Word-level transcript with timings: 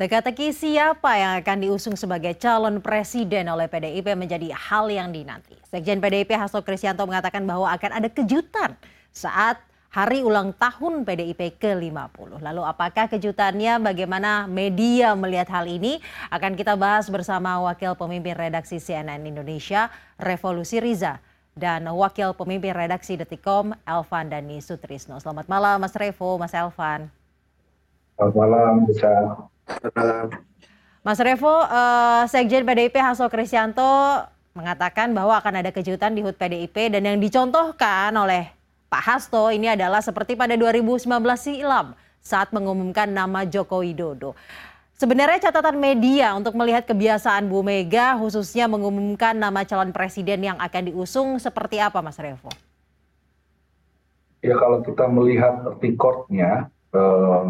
Teka-teki 0.00 0.56
siapa 0.56 1.12
yang 1.12 1.44
akan 1.44 1.60
diusung 1.60 1.92
sebagai 1.92 2.32
calon 2.40 2.80
presiden 2.80 3.52
oleh 3.52 3.68
PDIP 3.68 4.16
menjadi 4.16 4.48
hal 4.48 4.88
yang 4.88 5.12
dinanti. 5.12 5.52
Sekjen 5.68 6.00
PDIP 6.00 6.32
Hasto 6.40 6.64
Kristianto 6.64 7.04
mengatakan 7.04 7.44
bahwa 7.44 7.68
akan 7.68 8.00
ada 8.00 8.08
kejutan 8.08 8.80
saat 9.12 9.60
hari 9.92 10.24
ulang 10.24 10.56
tahun 10.56 11.04
PDIP 11.04 11.60
ke-50. 11.60 12.40
Lalu 12.40 12.62
apakah 12.64 13.12
kejutannya, 13.12 13.76
bagaimana 13.76 14.48
media 14.48 15.12
melihat 15.12 15.52
hal 15.52 15.68
ini? 15.68 16.00
Akan 16.32 16.56
kita 16.56 16.80
bahas 16.80 17.12
bersama 17.12 17.60
Wakil 17.60 17.92
Pemimpin 17.92 18.32
Redaksi 18.32 18.80
CNN 18.80 19.20
Indonesia, 19.28 19.92
Revolusi 20.16 20.80
Riza 20.80 21.20
dan 21.52 21.84
Wakil 21.84 22.32
Pemimpin 22.32 22.72
Redaksi 22.72 23.20
Detikom, 23.20 23.76
Elvan 23.84 24.32
Dani 24.32 24.64
Sutrisno. 24.64 25.20
Selamat 25.20 25.44
malam 25.44 25.76
Mas 25.76 25.92
Revo, 25.92 26.40
Mas 26.40 26.56
Elvan. 26.56 27.12
Selamat 28.16 28.32
malam, 28.48 28.88
bisa. 28.88 29.12
Mas 31.00 31.16
Revo, 31.16 31.48
uh, 31.48 32.28
Sekjen 32.28 32.66
PDIP 32.68 33.00
Hasto 33.00 33.24
Kristianto 33.32 34.20
mengatakan 34.52 35.14
bahwa 35.16 35.38
akan 35.40 35.64
ada 35.64 35.70
kejutan 35.72 36.12
di 36.12 36.20
HUT 36.20 36.36
PDIP 36.36 36.92
dan 36.92 37.06
yang 37.06 37.16
dicontohkan 37.16 38.12
oleh 38.12 38.52
Pak 38.90 39.02
Hasto 39.06 39.48
ini 39.54 39.70
adalah 39.70 40.02
seperti 40.02 40.34
pada 40.34 40.58
2019 40.58 41.06
silam 41.38 41.94
saat 42.20 42.52
mengumumkan 42.52 43.08
nama 43.08 43.46
Joko 43.48 43.80
Widodo. 43.80 44.36
Sebenarnya 45.00 45.48
catatan 45.48 45.80
media 45.80 46.36
untuk 46.36 46.52
melihat 46.52 46.84
kebiasaan 46.84 47.48
Bu 47.48 47.64
Mega 47.64 48.20
khususnya 48.20 48.68
mengumumkan 48.68 49.32
nama 49.32 49.64
calon 49.64 49.96
presiden 49.96 50.44
yang 50.44 50.60
akan 50.60 50.92
diusung 50.92 51.40
seperti 51.40 51.80
apa 51.80 52.04
Mas 52.04 52.20
Revo? 52.20 52.52
Ya 54.44 54.52
kalau 54.60 54.84
kita 54.84 55.08
melihat 55.08 55.64
recordnya, 55.80 56.68
eh, 56.92 57.44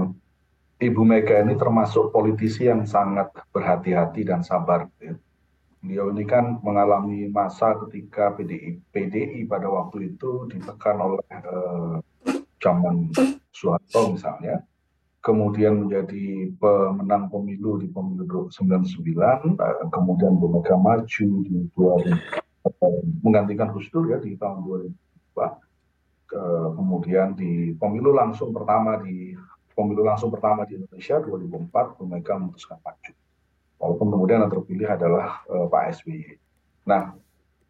Ibu 0.81 1.05
Mega 1.05 1.45
ini 1.45 1.61
termasuk 1.61 2.09
politisi 2.09 2.65
yang 2.65 2.89
sangat 2.89 3.29
berhati-hati 3.53 4.25
dan 4.25 4.41
sabar. 4.41 4.89
Beliau 5.85 6.09
ini 6.09 6.25
kan 6.25 6.57
mengalami 6.65 7.29
masa 7.29 7.77
ketika 7.85 8.33
PDI, 8.33 8.81
PDI 8.89 9.45
pada 9.45 9.69
waktu 9.69 10.17
itu 10.17 10.49
ditekan 10.49 10.97
oleh 10.97 11.21
eh, 11.29 11.97
zaman 12.65 13.13
Soeharto 13.53 14.17
misalnya, 14.17 14.65
kemudian 15.21 15.85
menjadi 15.85 16.49
pemenang 16.57 17.29
pemilu 17.29 17.77
di 17.77 17.89
pemilu 17.93 18.49
99, 18.49 19.61
eh, 19.61 19.85
kemudian 19.93 20.33
Bu 20.41 20.49
Mega 20.49 20.81
maju 20.81 21.29
di 21.45 21.57
2000, 21.77 22.09
eh, 22.09 23.01
menggantikan 23.21 23.69
Gus 23.77 23.85
Dur 23.93 24.09
ya 24.09 24.17
di 24.17 24.33
tahun 24.33 24.65
2002, 24.65 25.45
kemudian 26.73 27.37
di 27.37 27.77
pemilu 27.77 28.17
langsung 28.17 28.49
pertama 28.57 28.97
di 29.05 29.37
pemilu 29.81 30.05
langsung 30.05 30.29
pertama 30.29 30.69
di 30.69 30.77
Indonesia 30.77 31.17
2004 31.17 31.97
Bu 31.97 32.05
Mega 32.05 32.37
memutuskan 32.37 32.77
maju. 32.85 33.13
Walaupun 33.81 34.09
kemudian 34.13 34.45
yang 34.45 34.53
terpilih 34.53 34.89
adalah 34.93 35.41
uh, 35.49 35.65
Pak 35.73 35.97
SBY. 35.97 36.37
Nah, 36.85 37.17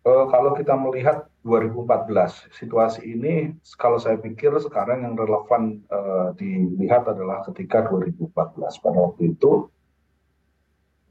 uh, 0.03 0.27
kalau 0.27 0.59
kita 0.59 0.75
melihat 0.75 1.31
2014 1.47 2.51
situasi 2.51 3.07
ini, 3.07 3.55
kalau 3.79 4.03
saya 4.03 4.19
pikir 4.19 4.51
sekarang 4.59 5.07
yang 5.07 5.15
relevan 5.15 5.87
uh, 5.87 6.35
dilihat 6.35 7.07
adalah 7.07 7.47
ketika 7.47 7.87
2014 7.87 8.35
pada 8.83 8.99
waktu 8.99 9.39
itu 9.39 9.71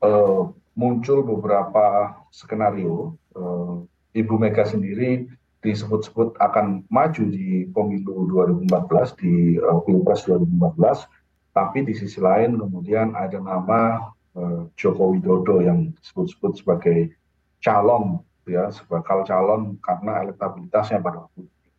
uh, 0.04 0.52
muncul 0.76 1.24
beberapa 1.24 2.20
skenario. 2.36 3.16
Uh, 3.32 3.88
Ibu 4.10 4.42
Mega 4.42 4.66
sendiri 4.66 5.30
disebut-sebut 5.60 6.40
akan 6.40 6.88
maju 6.88 7.24
di 7.28 7.68
pemilu 7.76 8.32
2014 8.32 9.20
di 9.20 9.60
uh, 9.60 9.84
pilpres 9.84 10.24
2014 10.24 11.04
tapi 11.52 11.84
di 11.84 11.92
sisi 11.92 12.24
lain 12.24 12.56
kemudian 12.56 13.12
ada 13.12 13.36
nama 13.44 14.12
uh, 14.40 14.72
Joko 14.80 15.12
Widodo 15.12 15.60
yang 15.60 15.92
disebut-sebut 16.00 16.64
sebagai 16.64 17.12
calon 17.60 18.24
ya 18.48 18.72
sebagai 18.72 19.28
calon 19.28 19.76
karena 19.84 20.26
elektabilitasnya 20.26 21.04
pada 21.04 21.28
waktu 21.28 21.44
itu. 21.44 21.70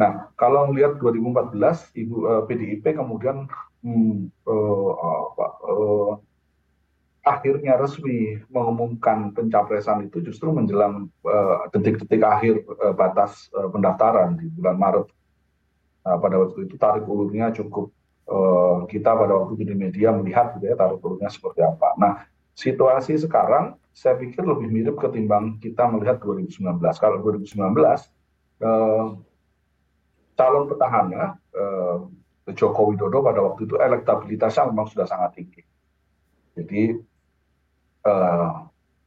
Nah 0.00 0.32
kalau 0.40 0.72
melihat 0.72 0.96
2014 0.96 2.00
ibu 2.00 2.24
uh, 2.24 2.42
PDIP 2.48 2.96
kemudian 2.96 3.46
hmm, 3.84 4.32
uh, 4.48 4.92
uh, 4.96 5.24
uh, 5.38 6.12
akhirnya 7.24 7.80
resmi 7.80 8.36
mengumumkan 8.52 9.32
pencapresan 9.32 10.12
itu 10.12 10.20
justru 10.20 10.52
menjelang 10.52 11.08
eh, 11.24 11.56
detik-detik 11.72 12.20
uh, 12.20 12.36
akhir 12.36 12.54
uh, 12.68 12.92
batas 12.92 13.48
uh, 13.56 13.72
pendaftaran 13.72 14.36
di 14.36 14.52
bulan 14.52 14.76
Maret. 14.76 15.08
Nah, 16.04 16.20
pada 16.20 16.36
waktu 16.36 16.68
itu 16.68 16.76
tarik 16.76 17.08
ulurnya 17.08 17.48
cukup 17.56 17.88
uh, 18.28 18.84
kita 18.84 19.16
pada 19.16 19.40
waktu 19.40 19.56
di 19.56 19.72
media 19.72 20.12
melihat 20.12 20.52
gitu 20.60 20.68
ya 20.68 20.76
tarik 20.76 21.00
ulurnya 21.00 21.32
seperti 21.32 21.64
apa. 21.64 21.96
Nah 21.96 22.28
situasi 22.52 23.16
sekarang 23.16 23.80
saya 23.96 24.20
pikir 24.20 24.44
lebih 24.44 24.68
mirip 24.68 25.00
ketimbang 25.00 25.56
kita 25.64 25.88
melihat 25.88 26.20
2019. 26.20 26.60
Kalau 27.00 27.18
2019 27.24 27.56
uh, 27.56 29.16
calon 30.36 30.64
petahana 30.68 31.40
uh, 31.56 32.04
Joko 32.52 32.92
Widodo 32.92 33.24
pada 33.24 33.40
waktu 33.40 33.64
itu 33.64 33.80
elektabilitasnya 33.80 34.68
memang 34.68 34.92
sudah 34.92 35.08
sangat 35.08 35.40
tinggi. 35.40 35.64
Jadi 36.52 37.00
Eh, 38.04 38.52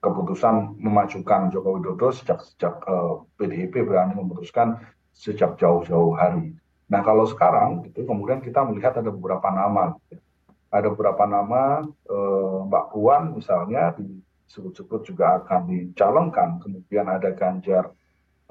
keputusan 0.02 0.78
memajukan 0.82 1.54
Joko 1.54 1.78
Widodo 1.78 2.10
sejak 2.14 2.42
sejak 2.42 2.82
uh, 2.86 3.26
PDIP 3.38 3.82
berani 3.82 4.14
memutuskan 4.14 4.78
sejak 5.14 5.58
jauh-jauh 5.58 6.14
hari. 6.14 6.54
Nah 6.90 7.02
kalau 7.02 7.26
sekarang 7.26 7.82
itu 7.86 8.06
kemudian 8.06 8.42
kita 8.42 8.62
melihat 8.62 8.98
ada 9.02 9.10
beberapa 9.10 9.50
nama, 9.50 9.98
gitu. 10.10 10.22
ada 10.70 10.88
beberapa 10.94 11.24
nama 11.26 11.86
uh, 12.10 12.58
Mbak 12.70 12.86
Puan 12.94 13.24
misalnya 13.38 13.98
disebut-sebut 13.98 15.02
juga 15.10 15.42
akan 15.42 15.66
dicalonkan, 15.66 16.62
kemudian 16.62 17.10
ada 17.10 17.34
Ganjar 17.34 17.90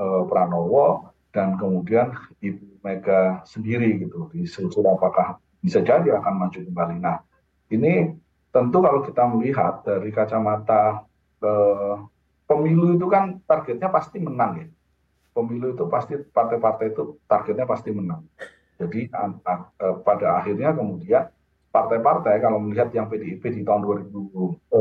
uh, 0.03 0.23
Pranowo 0.27 1.15
dan 1.31 1.55
kemudian 1.59 2.11
Ibu 2.43 2.83
Mega 2.83 3.43
sendiri 3.47 4.03
gitu 4.03 4.31
disebut 4.35 4.83
apakah 4.83 5.39
bisa 5.63 5.79
jadi 5.83 6.19
akan 6.23 6.35
maju 6.43 6.59
kembali. 6.59 6.97
Nah 7.03 7.23
ini 7.71 8.26
tentu 8.57 8.81
kalau 8.81 9.05
kita 9.05 9.29
melihat 9.29 9.85
dari 9.85 10.09
kacamata 10.09 11.05
eh, 11.45 11.95
pemilu 12.49 12.97
itu 12.97 13.05
kan 13.13 13.37
targetnya 13.45 13.93
pasti 13.93 14.17
menang 14.17 14.65
ya. 14.65 14.69
Pemilu 15.37 15.77
itu 15.77 15.85
pasti 15.93 16.17
partai-partai 16.17 16.97
itu 16.97 17.21
targetnya 17.29 17.69
pasti 17.69 17.93
menang. 17.93 18.25
Jadi 18.81 19.13
eh, 19.13 19.97
pada 20.01 20.41
akhirnya 20.41 20.73
kemudian 20.73 21.29
partai-partai 21.69 22.41
kalau 22.41 22.65
melihat 22.65 22.89
yang 22.97 23.13
PDIP 23.13 23.45
di 23.53 23.61
tahun 23.61 23.85
2014 23.85 24.73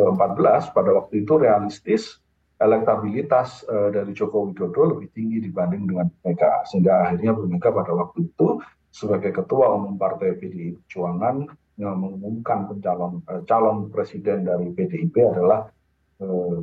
pada 0.72 0.92
waktu 0.96 1.28
itu 1.28 1.34
realistis 1.36 2.24
elektabilitas 2.56 3.68
uh, 3.68 3.92
dari 3.92 4.16
Joko 4.16 4.48
Widodo 4.48 4.96
lebih 4.96 5.12
tinggi 5.12 5.44
dibanding 5.44 5.92
dengan 5.92 6.08
Mega 6.24 6.64
sehingga 6.64 7.04
akhirnya 7.04 7.36
Bu 7.36 7.52
pada 7.60 7.92
waktu 7.92 8.32
itu 8.32 8.64
sebagai 8.96 9.36
ketua 9.36 9.76
umum 9.76 10.00
partai 10.00 10.40
PDI 10.40 10.80
Perjuangan 10.80 11.52
mengumumkan 11.80 12.72
pencalon 12.72 13.20
eh, 13.28 13.42
calon 13.44 13.92
presiden 13.92 14.48
dari 14.48 14.72
PDIP 14.72 15.16
adalah 15.28 15.68
eh, 16.24 16.60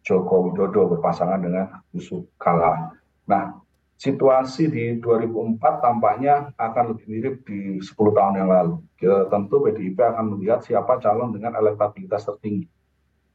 Joko 0.00 0.48
Widodo 0.48 0.96
berpasangan 0.96 1.40
dengan 1.42 1.68
Yusuf 1.92 2.24
Kala. 2.40 2.96
Nah, 3.28 3.60
situasi 4.00 4.72
di 4.72 4.84
2004 5.02 5.84
tampaknya 5.84 6.54
akan 6.56 6.84
lebih 6.96 7.06
mirip 7.12 7.34
di 7.44 7.76
10 7.82 7.92
tahun 7.92 8.34
yang 8.40 8.48
lalu. 8.48 8.74
Ya, 9.04 9.28
tentu 9.28 9.60
PDIP 9.60 10.00
akan 10.00 10.38
melihat 10.38 10.64
siapa 10.64 10.96
calon 11.02 11.36
dengan 11.36 11.52
elektabilitas 11.60 12.24
tertinggi. 12.24 12.64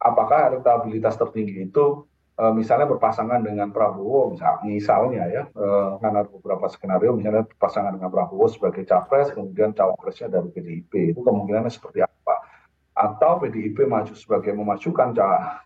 Apakah 0.01 0.49
elektabilitas 0.49 1.13
tertinggi 1.19 1.69
itu 1.69 2.09
Eh, 2.33 2.49
misalnya 2.49 2.89
berpasangan 2.89 3.45
dengan 3.45 3.69
Prabowo 3.69 4.33
misal, 4.33 4.57
misalnya 4.65 5.29
ya 5.29 5.43
uh, 5.53 6.01
karena 6.01 6.25
beberapa 6.25 6.65
skenario 6.65 7.13
misalnya 7.13 7.45
berpasangan 7.45 7.93
dengan 7.93 8.09
Prabowo 8.09 8.49
sebagai 8.49 8.89
capres 8.89 9.29
kemudian 9.37 9.69
cawapresnya 9.69 10.33
dari 10.33 10.49
PDIP 10.49 11.13
itu 11.13 11.21
kemungkinannya 11.21 11.69
seperti 11.69 12.01
apa? 12.01 12.41
Atau 12.97 13.37
PDIP 13.37 13.85
maju 13.85 14.17
sebagai 14.17 14.49
memajukan 14.49 15.13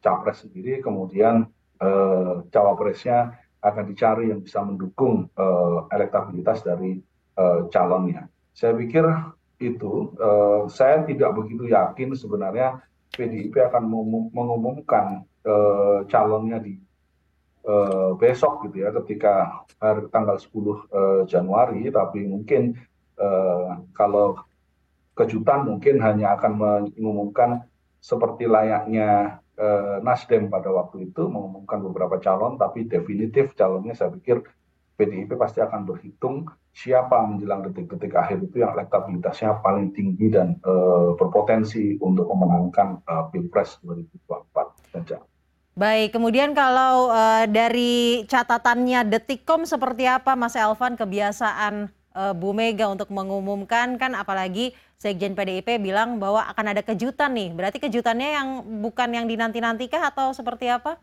capres 0.03 0.43
sendiri 0.43 0.83
kemudian 0.83 1.47
uh, 1.79 2.43
cawapresnya 2.51 3.39
akan 3.63 3.83
dicari 3.87 4.27
yang 4.35 4.43
bisa 4.43 4.59
mendukung 4.61 5.33
elektabilitas 5.89 6.61
dari 6.61 7.01
calonnya. 7.73 8.29
Saya 8.53 8.77
pikir 8.77 9.01
itu 9.59 10.13
saya 10.69 11.03
tidak 11.03 11.33
begitu 11.35 11.65
yakin 11.65 12.13
sebenarnya 12.13 12.79
PDIP 13.17 13.57
akan 13.57 13.83
mengumumkan 14.29 15.25
uh, 15.41 16.05
calonnya 16.05 16.61
di 16.61 16.77
uh, 17.65 18.13
besok 18.13 18.69
gitu 18.69 18.85
ya 18.85 18.93
ketika 19.01 19.65
hari 19.81 20.05
tanggal 20.13 20.37
10 20.37 20.45
uh, 20.45 20.71
eh, 20.77 21.21
Januari. 21.25 21.89
Tapi 21.89 22.29
mungkin 22.29 22.77
uh, 23.17 23.81
kalau 23.97 24.37
kejutan 25.17 25.65
mungkin 25.65 25.97
hanya 26.05 26.37
akan 26.37 26.53
mengumumkan 26.93 27.65
seperti 27.97 28.45
layaknya 28.45 29.41
Nasdem 30.05 30.53
pada 30.53 30.69
waktu 30.69 31.09
itu 31.09 31.25
mengumumkan 31.25 31.81
beberapa 31.81 32.21
calon 32.21 32.61
tapi 32.61 32.85
definitif 32.85 33.57
calonnya 33.57 33.97
saya 33.97 34.13
pikir 34.13 34.45
PDIP 34.97 35.37
pasti 35.37 35.61
akan 35.61 35.85
berhitung 35.85 36.49
siapa 36.73 37.21
menjelang 37.21 37.61
detik-detik 37.69 38.17
akhir 38.17 38.41
itu 38.41 38.65
yang 38.65 38.73
elektabilitasnya 38.73 39.61
paling 39.61 39.93
tinggi 39.93 40.33
dan 40.33 40.57
uh, 40.65 41.13
berpotensi 41.13 42.01
untuk 42.01 42.25
memenangkan 42.33 43.01
uh, 43.05 43.29
Pilpres 43.29 43.77
2024. 43.85 45.21
Baik, 45.77 46.09
kemudian 46.17 46.57
kalau 46.57 47.13
uh, 47.13 47.45
dari 47.45 48.25
catatannya 48.25 49.05
Detikcom 49.05 49.69
seperti 49.69 50.09
apa 50.09 50.33
Mas 50.33 50.57
Elvan 50.57 50.97
kebiasaan 50.97 51.93
uh, 52.17 52.33
Bu 52.33 52.57
Mega 52.57 52.89
untuk 52.89 53.13
mengumumkan 53.13 54.01
kan 54.01 54.17
apalagi 54.17 54.73
Sekjen 54.97 55.37
PDIP 55.37 55.77
bilang 55.77 56.17
bahwa 56.17 56.41
akan 56.49 56.73
ada 56.73 56.81
kejutan 56.81 57.37
nih. 57.37 57.53
Berarti 57.53 57.77
kejutannya 57.77 58.29
yang 58.33 58.49
bukan 58.81 59.13
yang 59.13 59.29
dinanti-nantikah 59.29 60.09
atau 60.09 60.33
seperti 60.33 60.73
apa? 60.73 60.97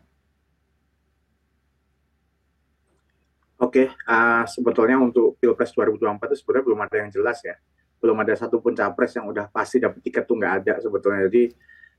Oke, 3.75 3.91
uh, 3.91 4.47
sebetulnya 4.47 4.95
untuk 4.95 5.35
Pilpres 5.35 5.75
2024 5.75 6.31
itu 6.31 6.35
sebenarnya 6.39 6.63
belum 6.63 6.79
ada 6.79 6.95
yang 6.95 7.09
jelas 7.11 7.43
ya. 7.43 7.59
Belum 7.99 8.15
ada 8.23 8.31
satupun 8.31 8.71
capres 8.71 9.19
yang 9.19 9.27
udah 9.27 9.51
pasti 9.51 9.83
dapat 9.83 9.99
tiket 9.99 10.23
tuh 10.23 10.39
nggak 10.39 10.53
ada 10.63 10.73
sebetulnya. 10.79 11.27
Jadi 11.27 11.51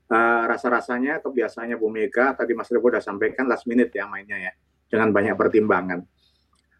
uh, 0.09 0.49
rasa-rasanya 0.49 1.21
kebiasaannya 1.21 1.77
Bu 1.77 1.93
Mega 1.93 2.33
tadi 2.33 2.57
Mas 2.57 2.73
Revo 2.73 2.89
sudah 2.89 2.97
sampaikan 2.97 3.45
last 3.45 3.69
minute 3.69 3.93
ya 3.93 4.09
mainnya 4.09 4.41
ya 4.41 4.57
dengan 4.89 5.13
banyak 5.13 5.37
pertimbangan. 5.37 6.01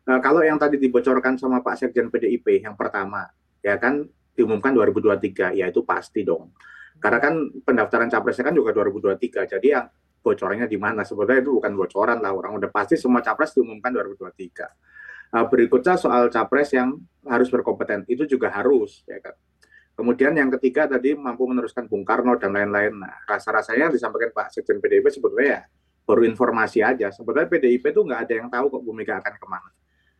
Uh, 0.01 0.17
kalau 0.17 0.41
yang 0.41 0.57
tadi 0.57 0.81
dibocorkan 0.81 1.38
sama 1.38 1.61
Pak 1.61 1.77
Sekjen 1.77 2.09
PDIP 2.09 2.65
yang 2.65 2.73
pertama 2.73 3.29
ya 3.61 3.77
kan 3.77 4.01
diumumkan 4.33 4.73
2023 4.73 5.61
ya 5.61 5.69
itu 5.69 5.85
pasti 5.85 6.25
dong. 6.25 6.57
Karena 6.97 7.21
kan 7.21 7.38
pendaftaran 7.61 8.09
capresnya 8.09 8.50
kan 8.50 8.55
juga 8.57 8.73
2023. 8.73 9.45
Jadi 9.45 9.67
yang 9.69 9.85
bocorannya 10.25 10.65
di 10.65 10.81
mana? 10.81 11.05
Sebetulnya 11.05 11.45
itu 11.45 11.53
bukan 11.53 11.77
bocoran 11.77 12.17
lah 12.17 12.33
orang 12.33 12.57
udah 12.57 12.73
pasti 12.73 12.97
semua 12.97 13.21
capres 13.21 13.53
diumumkan 13.53 13.93
2023. 13.93 14.87
Uh, 15.27 15.44
berikutnya 15.44 16.00
soal 16.00 16.31
capres 16.31 16.71
yang 16.71 17.03
harus 17.27 17.51
berkompeten 17.51 18.07
itu 18.07 18.24
juga 18.24 18.47
harus 18.47 19.03
ya 19.03 19.19
kan 19.19 19.35
Kemudian 19.97 20.38
yang 20.38 20.53
ketiga 20.53 20.85
tadi 20.85 21.18
mampu 21.18 21.50
meneruskan 21.50 21.89
Bung 21.89 22.06
Karno 22.06 22.38
dan 22.38 22.53
lain-lain. 22.53 23.01
Nah, 23.01 23.18
rasa-rasanya 23.25 23.89
disampaikan 23.89 24.29
Pak 24.29 24.53
Sekjen 24.53 24.77
PDIP 24.77 25.09
sebetulnya 25.09 25.47
ya 25.50 25.62
baru 26.06 26.21
informasi 26.21 26.85
aja. 26.85 27.09
Sebetulnya 27.09 27.50
PDIP 27.50 27.89
itu 27.89 28.06
nggak 28.06 28.29
ada 28.29 28.33
yang 28.38 28.47
tahu 28.53 28.77
kok 28.77 28.81
Bu 28.85 28.94
Mega 28.94 29.18
akan 29.18 29.33
ke 29.33 29.47
mana. 29.50 29.69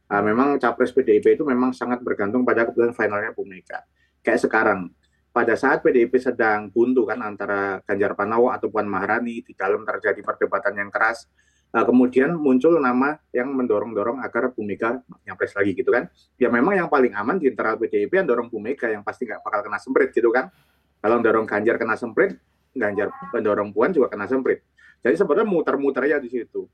Nah, 0.10 0.22
memang 0.26 0.58
capres 0.58 0.90
PDIP 0.90 1.38
itu 1.38 1.46
memang 1.46 1.78
sangat 1.78 2.02
bergantung 2.02 2.42
pada 2.42 2.66
keputusan 2.66 2.98
finalnya 2.98 3.38
Bu 3.38 3.46
Mega. 3.46 3.86
Kayak 4.26 4.50
sekarang, 4.50 4.90
pada 5.30 5.54
saat 5.54 5.86
PDIP 5.86 6.18
sedang 6.18 6.74
buntu 6.74 7.06
kan 7.06 7.22
antara 7.22 7.78
Ganjar 7.86 8.18
Pranowo 8.18 8.50
atau 8.50 8.74
Puan 8.74 8.90
Maharani 8.90 9.46
di 9.46 9.54
dalam 9.54 9.86
terjadi 9.86 10.26
perdebatan 10.26 10.74
yang 10.74 10.90
keras, 10.90 11.30
Nah, 11.78 11.86
kemudian 11.86 12.34
muncul 12.34 12.82
nama 12.82 13.22
yang 13.30 13.54
mendorong-dorong 13.54 14.26
agar 14.26 14.50
Bu 14.50 14.66
Mega 14.66 14.98
nyapres 15.22 15.54
lagi 15.54 15.78
gitu 15.78 15.94
kan. 15.94 16.10
Ya 16.42 16.50
memang 16.50 16.74
yang 16.74 16.90
paling 16.90 17.14
aman 17.14 17.38
di 17.38 17.54
internal 17.54 17.78
PDIP 17.78 18.18
yang 18.18 18.26
dorong 18.26 18.50
Bu 18.50 18.58
Mega 18.58 18.90
yang 18.90 19.06
pasti 19.06 19.30
nggak 19.30 19.46
bakal 19.46 19.62
kena 19.62 19.78
semprit 19.78 20.10
gitu 20.10 20.34
kan. 20.34 20.50
Kalau 20.98 21.22
dorong 21.22 21.46
Ganjar 21.46 21.78
kena 21.78 21.94
semprit, 21.94 22.34
Ganjar 22.74 23.14
mendorong 23.30 23.70
Puan 23.78 23.94
juga 23.94 24.10
kena 24.10 24.26
semprit. 24.26 24.66
Jadi 25.06 25.22
sebenarnya 25.22 25.46
muter-muter 25.46 26.10
ya 26.10 26.18
di 26.18 26.34
situ. 26.34 26.66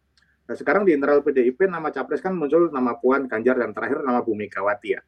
Nah, 0.47 0.55
sekarang 0.55 0.87
di 0.87 0.95
internal 0.95 1.19
PDIP 1.19 1.67
nama 1.67 1.91
capres 1.91 2.23
kan 2.23 2.31
muncul 2.31 2.71
nama 2.71 2.95
Puan, 2.95 3.27
Ganjar, 3.27 3.59
dan 3.59 3.75
terakhir 3.75 4.07
nama 4.07 4.23
Bu 4.23 4.31
Megawati 4.39 4.87
ya. 4.95 5.03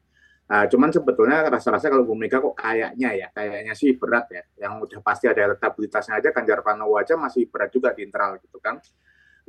Nah, 0.52 0.68
cuman 0.68 0.92
sebetulnya 0.92 1.48
rasa-rasa 1.48 1.88
kalau 1.88 2.04
Bu 2.04 2.12
Mega 2.12 2.44
kok 2.44 2.52
kayaknya 2.52 3.16
ya, 3.16 3.32
kayaknya 3.32 3.72
sih 3.72 3.96
berat 3.96 4.28
ya. 4.28 4.44
Yang 4.60 4.72
udah 4.92 4.98
pasti 5.00 5.24
ada 5.24 5.40
elektabilitasnya 5.40 6.20
aja, 6.20 6.36
Ganjar 6.36 6.60
Pranowo 6.60 7.00
aja 7.00 7.16
masih 7.16 7.48
berat 7.48 7.72
juga 7.72 7.96
di 7.96 8.04
internal 8.04 8.36
gitu 8.44 8.60
kan 8.60 8.76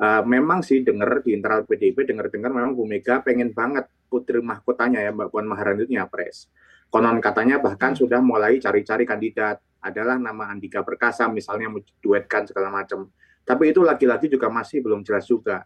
uh, 0.02 0.22
memang 0.24 0.62
sih 0.62 0.86
dengar 0.86 1.22
di 1.26 1.34
internal 1.34 1.66
PDIP 1.66 2.06
dengar-dengar 2.08 2.54
memang 2.54 2.78
Bu 2.78 2.86
Mega 2.86 3.22
pengen 3.22 3.52
banget 3.52 3.90
putri 4.08 4.40
mahkotanya 4.40 5.04
ya 5.04 5.12
Mbak 5.12 5.30
Puan 5.34 5.46
Maharani 5.50 5.86
itu 5.86 5.98
nyapres. 5.98 6.48
Konon 6.88 7.20
katanya 7.20 7.60
bahkan 7.60 7.92
hmm. 7.92 8.00
sudah 8.00 8.20
mulai 8.24 8.62
cari-cari 8.62 9.04
kandidat. 9.04 9.60
Adalah 9.78 10.18
nama 10.18 10.50
Andika 10.50 10.82
Perkasa 10.82 11.30
misalnya 11.30 11.70
mau 11.70 11.80
duetkan 12.02 12.50
segala 12.50 12.74
macam. 12.74 13.08
Tapi 13.46 13.72
itu 13.72 13.86
lagi-lagi 13.86 14.28
juga 14.28 14.52
masih 14.52 14.84
belum 14.84 15.06
jelas 15.06 15.24
juga. 15.30 15.64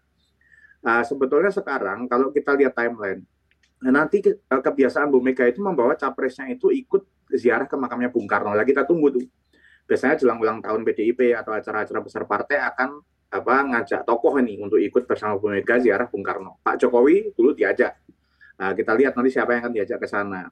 Uh, 0.81 1.01
sebetulnya 1.05 1.49
sekarang 1.53 2.09
kalau 2.09 2.33
kita 2.33 2.57
lihat 2.57 2.73
timeline, 2.73 3.21
nanti 3.81 4.21
ke, 4.21 4.37
uh, 4.49 4.61
kebiasaan 4.61 5.09
Bu 5.09 5.21
Mega 5.23 5.45
itu 5.45 5.61
membawa 5.61 5.93
capresnya 5.97 6.49
itu 6.49 6.69
ikut 6.73 7.05
ziarah 7.33 7.65
ke 7.65 7.77
makamnya 7.77 8.13
Bung 8.13 8.29
Karno. 8.29 8.53
Lagi 8.53 8.73
kita 8.75 8.85
tunggu 8.85 9.13
tuh. 9.13 9.25
Biasanya 9.89 10.21
jelang 10.21 10.37
ulang 10.37 10.59
tahun 10.61 10.85
PDIP 10.85 11.33
atau 11.33 11.53
acara-acara 11.57 11.99
besar 12.01 12.23
partai 12.29 12.61
akan 12.61 13.01
apa 13.31 13.55
ngajak 13.63 14.03
tokoh 14.03 14.35
ini 14.43 14.59
untuk 14.59 14.75
ikut 14.75 15.07
bersama 15.07 15.39
Bu 15.39 15.55
Mega 15.55 15.79
ziarah 15.79 16.11
Bung 16.11 16.19
Karno. 16.19 16.59
Pak 16.59 16.83
Jokowi 16.83 17.31
dulu 17.31 17.55
diajak. 17.55 17.95
Nah, 18.59 18.75
kita 18.75 18.91
lihat 18.93 19.15
nanti 19.15 19.31
siapa 19.31 19.55
yang 19.55 19.65
akan 19.65 19.73
diajak 19.73 19.97
ke 20.03 20.07
sana. 20.11 20.51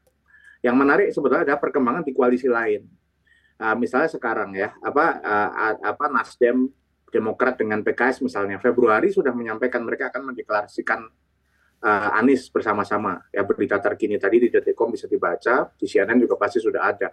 Yang 0.63 0.75
menarik 0.79 1.07
sebetulnya 1.11 1.43
ada 1.43 1.55
perkembangan 1.59 2.07
di 2.07 2.15
koalisi 2.15 2.47
lain. 2.47 2.87
Uh, 3.59 3.75
misalnya 3.75 4.07
sekarang 4.07 4.55
ya, 4.55 4.71
apa 4.79 5.19
uh, 5.19 5.49
apa 5.83 6.05
Nasdem 6.07 6.71
Demokrat 7.09 7.59
dengan 7.59 7.81
PKS 7.81 8.21
misalnya 8.21 8.61
Februari 8.61 9.09
sudah 9.09 9.33
menyampaikan 9.33 9.81
mereka 9.81 10.13
akan 10.13 10.31
mendeklarasikan 10.31 11.09
uh, 11.83 12.17
Anies 12.17 12.47
bersama-sama. 12.47 13.27
Ya 13.33 13.43
berita 13.43 13.81
terkini 13.81 14.15
tadi 14.15 14.39
di 14.39 14.47
Detikcom 14.47 14.93
bisa 14.93 15.09
dibaca, 15.09 15.67
di 15.75 15.85
CNN 15.89 16.15
juga 16.21 16.39
pasti 16.39 16.63
sudah 16.63 16.85
ada. 16.85 17.09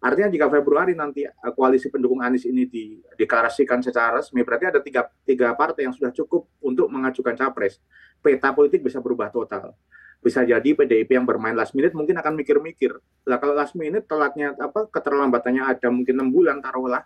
Artinya 0.00 0.28
jika 0.28 0.46
Februari 0.52 0.92
nanti 0.92 1.24
eh, 1.24 1.52
koalisi 1.56 1.88
pendukung 1.88 2.20
Anies 2.20 2.44
ini 2.44 2.68
dideklarasikan 2.68 3.80
secara 3.80 4.20
resmi, 4.20 4.44
berarti 4.44 4.68
ada 4.68 4.80
tiga, 4.84 5.08
tiga 5.24 5.56
partai 5.56 5.88
yang 5.88 5.94
sudah 5.96 6.12
cukup 6.12 6.46
untuk 6.60 6.86
mengajukan 6.92 7.32
capres. 7.32 7.80
Peta 8.20 8.52
politik 8.52 8.84
bisa 8.84 9.00
berubah 9.00 9.32
total. 9.32 9.72
Bisa 10.20 10.42
jadi 10.42 10.74
PDIP 10.74 11.12
yang 11.12 11.28
bermain 11.28 11.54
last 11.54 11.76
minute 11.76 11.94
mungkin 11.94 12.16
akan 12.18 12.34
mikir-mikir. 12.34 12.92
Lah 13.28 13.38
kalau 13.38 13.54
last 13.54 13.76
minute 13.78 14.04
telatnya 14.08 14.56
apa 14.58 14.88
keterlambatannya 14.88 15.62
ada 15.76 15.88
mungkin 15.92 16.18
enam 16.18 16.32
bulan 16.32 16.58
taruhlah, 16.58 17.04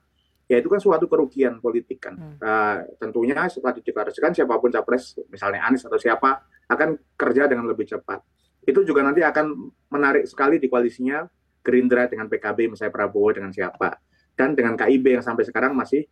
ya 0.50 0.58
itu 0.58 0.66
kan 0.66 0.80
suatu 0.82 1.06
kerugian 1.06 1.62
politik 1.62 2.02
kan. 2.02 2.14
Hmm. 2.16 2.36
Uh, 2.40 2.76
tentunya 2.98 3.36
setelah 3.46 3.76
dideklarasikan 3.76 4.34
siapa 4.34 4.56
pun 4.58 4.70
capres, 4.72 5.18
misalnya 5.30 5.62
Anies 5.68 5.84
atau 5.84 5.98
siapa, 5.98 6.42
akan 6.70 6.98
kerja 7.18 7.46
dengan 7.50 7.66
lebih 7.70 7.86
cepat. 7.86 8.22
Itu 8.66 8.86
juga 8.86 9.02
nanti 9.02 9.22
akan 9.22 9.46
menarik 9.90 10.24
sekali 10.26 10.58
di 10.58 10.70
koalisinya 10.70 11.26
Gerindra 11.60 12.08
dengan 12.08 12.26
PKB 12.26 12.72
misalnya 12.72 12.92
Prabowo 12.92 13.30
dengan 13.30 13.52
siapa. 13.52 14.00
Dan 14.34 14.56
dengan 14.56 14.72
KIB 14.74 15.20
yang 15.20 15.24
sampai 15.24 15.44
sekarang 15.44 15.76
masih 15.76 16.08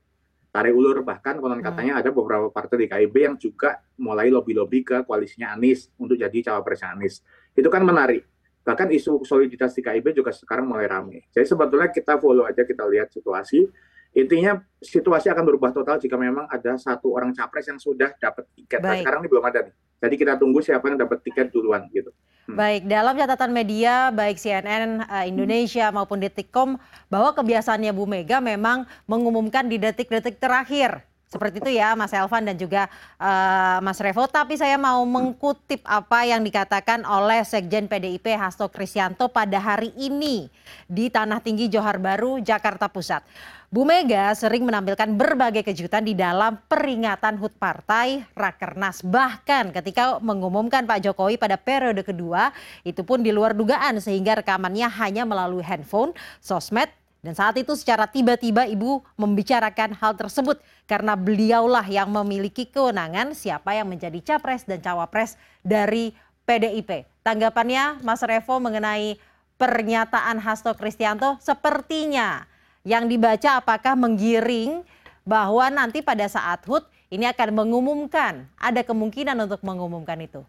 tarik 0.52 0.76
ulur. 0.76 1.00
Bahkan 1.00 1.40
konon 1.40 1.60
katanya 1.64 1.96
hmm. 1.96 2.02
ada 2.04 2.10
beberapa 2.12 2.46
partai 2.52 2.84
di 2.84 2.86
KIB 2.88 3.14
yang 3.16 3.36
juga 3.40 3.80
mulai 4.00 4.28
lobby-lobby 4.28 4.84
ke 4.84 4.96
koalisinya 5.08 5.56
Anies 5.56 5.88
untuk 5.96 6.20
jadi 6.20 6.52
cawapres 6.52 6.84
Anies. 6.84 7.24
Itu 7.56 7.72
kan 7.72 7.84
menarik. 7.84 8.24
Bahkan 8.68 8.92
isu 8.92 9.24
soliditas 9.24 9.72
di 9.72 9.80
KIB 9.80 10.12
juga 10.12 10.28
sekarang 10.28 10.68
mulai 10.68 10.84
ramai 10.84 11.24
jadi 11.32 11.48
sebetulnya 11.48 11.88
kita 11.88 12.20
follow 12.20 12.44
aja 12.44 12.68
kita 12.68 12.84
lihat 12.84 13.08
situasi. 13.08 13.64
Intinya 14.12 14.60
situasi 14.80 15.32
akan 15.32 15.44
berubah 15.44 15.72
total 15.72 15.96
jika 16.00 16.16
memang 16.20 16.44
ada 16.52 16.76
satu 16.76 17.16
orang 17.16 17.32
capres 17.32 17.68
yang 17.68 17.80
sudah 17.80 18.12
dapat 18.16 18.44
tiket. 18.56 18.80
Nah, 18.80 18.96
sekarang 19.00 19.20
ini 19.24 19.28
belum 19.28 19.44
ada 19.44 19.68
nih. 19.68 19.74
Jadi 20.04 20.14
kita 20.16 20.32
tunggu 20.40 20.60
siapa 20.60 20.84
yang 20.88 21.00
dapat 21.00 21.20
tiket 21.24 21.48
duluan 21.52 21.88
gitu. 21.92 22.12
Hmm. 22.48 22.56
Baik, 22.56 22.88
dalam 22.88 23.12
catatan 23.12 23.52
media 23.52 24.08
baik 24.08 24.40
CNN 24.40 25.04
uh, 25.04 25.20
eh, 25.20 25.28
Indonesia 25.28 25.92
hmm. 25.92 25.94
maupun 26.00 26.16
Detikcom 26.16 26.80
bahwa 27.12 27.36
kebiasaannya 27.36 27.92
Bu 27.92 28.08
Mega 28.08 28.40
memang 28.40 28.88
mengumumkan 29.04 29.68
di 29.68 29.76
detik-detik 29.76 30.40
terakhir. 30.40 31.04
Seperti 31.28 31.60
itu 31.60 31.70
ya 31.76 31.92
Mas 31.92 32.16
Elvan 32.16 32.48
dan 32.48 32.56
juga 32.56 32.88
uh, 33.20 33.84
Mas 33.84 34.00
Revo. 34.00 34.24
Tapi 34.24 34.56
saya 34.56 34.80
mau 34.80 35.04
mengkutip 35.04 35.84
apa 35.84 36.24
yang 36.24 36.40
dikatakan 36.40 37.04
oleh 37.04 37.44
Sekjen 37.44 37.84
PDIP 37.84 38.32
Hasto 38.32 38.72
Kristianto 38.72 39.28
pada 39.28 39.60
hari 39.60 39.92
ini 40.00 40.48
di 40.88 41.12
Tanah 41.12 41.44
Tinggi 41.44 41.68
Johar 41.68 42.00
Baru, 42.00 42.40
Jakarta 42.40 42.88
Pusat. 42.88 43.28
Bu 43.68 43.84
Mega 43.84 44.32
sering 44.32 44.64
menampilkan 44.64 45.12
berbagai 45.12 45.60
kejutan 45.60 46.00
di 46.00 46.16
dalam 46.16 46.56
peringatan 46.72 47.36
HUT 47.36 47.60
Partai 47.60 48.24
Rakernas. 48.32 49.04
Bahkan 49.04 49.76
ketika 49.76 50.16
mengumumkan 50.24 50.88
Pak 50.88 51.04
Jokowi 51.04 51.36
pada 51.36 51.60
periode 51.60 52.00
kedua, 52.00 52.48
itu 52.80 53.04
pun 53.04 53.20
di 53.20 53.28
luar 53.28 53.52
dugaan 53.52 54.00
sehingga 54.00 54.40
rekamannya 54.40 54.88
hanya 54.88 55.28
melalui 55.28 55.60
handphone, 55.60 56.16
sosmed, 56.40 56.88
dan 57.18 57.34
saat 57.34 57.58
itu 57.58 57.74
secara 57.74 58.06
tiba-tiba 58.06 58.62
Ibu 58.64 59.02
membicarakan 59.18 59.90
hal 59.98 60.14
tersebut 60.14 60.62
karena 60.88 61.14
beliaulah 61.14 61.84
yang 61.84 62.08
memiliki 62.08 62.64
kewenangan 62.64 63.36
siapa 63.36 63.76
yang 63.76 63.92
menjadi 63.92 64.18
capres 64.24 64.64
dan 64.64 64.80
cawapres 64.80 65.36
dari 65.60 66.16
PDIP. 66.48 67.04
Tanggapannya 67.20 68.00
Mas 68.00 68.24
Revo 68.24 68.56
mengenai 68.56 69.20
pernyataan 69.60 70.40
Hasto 70.40 70.72
Kristianto 70.72 71.36
sepertinya 71.44 72.48
yang 72.88 73.04
dibaca 73.04 73.60
apakah 73.60 73.92
menggiring 74.00 74.80
bahwa 75.28 75.68
nanti 75.68 76.00
pada 76.00 76.24
saat 76.24 76.64
HUT 76.64 76.88
ini 77.12 77.28
akan 77.28 77.52
mengumumkan, 77.52 78.48
ada 78.56 78.80
kemungkinan 78.80 79.36
untuk 79.36 79.60
mengumumkan 79.60 80.16
itu. 80.24 80.40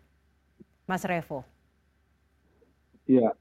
Mas 0.87 1.03
Revo. 1.03 1.43
Iya, 3.03 3.35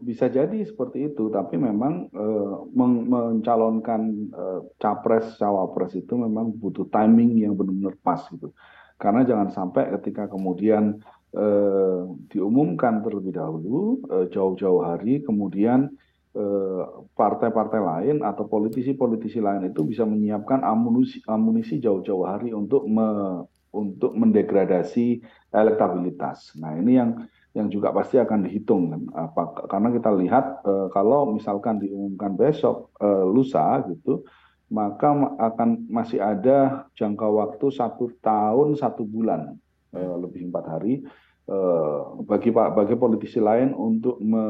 bisa 0.00 0.32
jadi 0.32 0.64
seperti 0.64 1.12
itu, 1.12 1.28
tapi 1.28 1.60
memang 1.60 2.08
uh, 2.16 2.64
men 2.72 3.04
mencalonkan 3.12 4.32
uh, 4.32 4.60
capres 4.80 5.36
cawapres 5.36 5.92
itu 6.00 6.16
memang 6.16 6.56
butuh 6.56 6.88
timing 6.88 7.36
yang 7.36 7.52
benar-benar 7.52 7.92
pas 8.00 8.24
gitu. 8.32 8.56
Karena 8.98 9.22
jangan 9.22 9.48
sampai 9.54 9.94
ketika 9.94 10.26
kemudian 10.26 10.98
eh, 11.30 12.00
diumumkan 12.34 12.98
terlebih 13.06 13.38
dahulu 13.38 14.02
eh, 14.10 14.26
jauh-jauh 14.34 14.82
hari, 14.82 15.22
kemudian 15.22 15.86
eh, 16.34 16.82
partai-partai 17.14 17.78
lain 17.78 18.16
atau 18.26 18.50
politisi-politisi 18.50 19.38
lain 19.38 19.70
itu 19.70 19.86
bisa 19.86 20.02
menyiapkan 20.02 20.66
amunisi, 20.66 21.22
amunisi 21.30 21.78
jauh-jauh 21.78 22.26
hari 22.26 22.50
untuk 22.50 22.90
me, 22.90 23.46
untuk 23.70 24.18
mendegradasi 24.18 25.22
elektabilitas. 25.54 26.58
Nah 26.58 26.74
ini 26.74 26.98
yang 26.98 27.22
yang 27.56 27.68
juga 27.72 27.90
pasti 27.90 28.20
akan 28.20 28.44
dihitung 28.44 28.92
kan 28.92 29.02
apa 29.16 29.66
karena 29.66 29.88
kita 29.94 30.10
lihat 30.12 30.44
eh, 30.68 30.86
kalau 30.92 31.32
misalkan 31.32 31.80
diumumkan 31.80 32.36
besok 32.36 32.92
eh, 33.00 33.24
lusa 33.24 33.82
gitu 33.88 34.24
maka 34.68 35.08
akan 35.40 35.88
masih 35.88 36.20
ada 36.20 36.84
jangka 36.92 37.24
waktu 37.24 37.66
satu 37.72 38.12
tahun 38.20 38.76
satu 38.76 39.02
bulan 39.02 39.56
eh, 39.96 40.14
lebih 40.20 40.52
empat 40.52 40.64
hari 40.68 41.00
eh, 41.48 42.00
bagi 42.28 42.52
bagi 42.52 42.94
politisi 43.00 43.40
lain 43.40 43.72
untuk 43.72 44.20
me, 44.20 44.44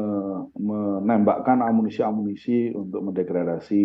menembakkan 0.59 1.63
amunisi-amunisi 1.63 2.75
untuk 2.75 2.99
mendegradasi 3.09 3.83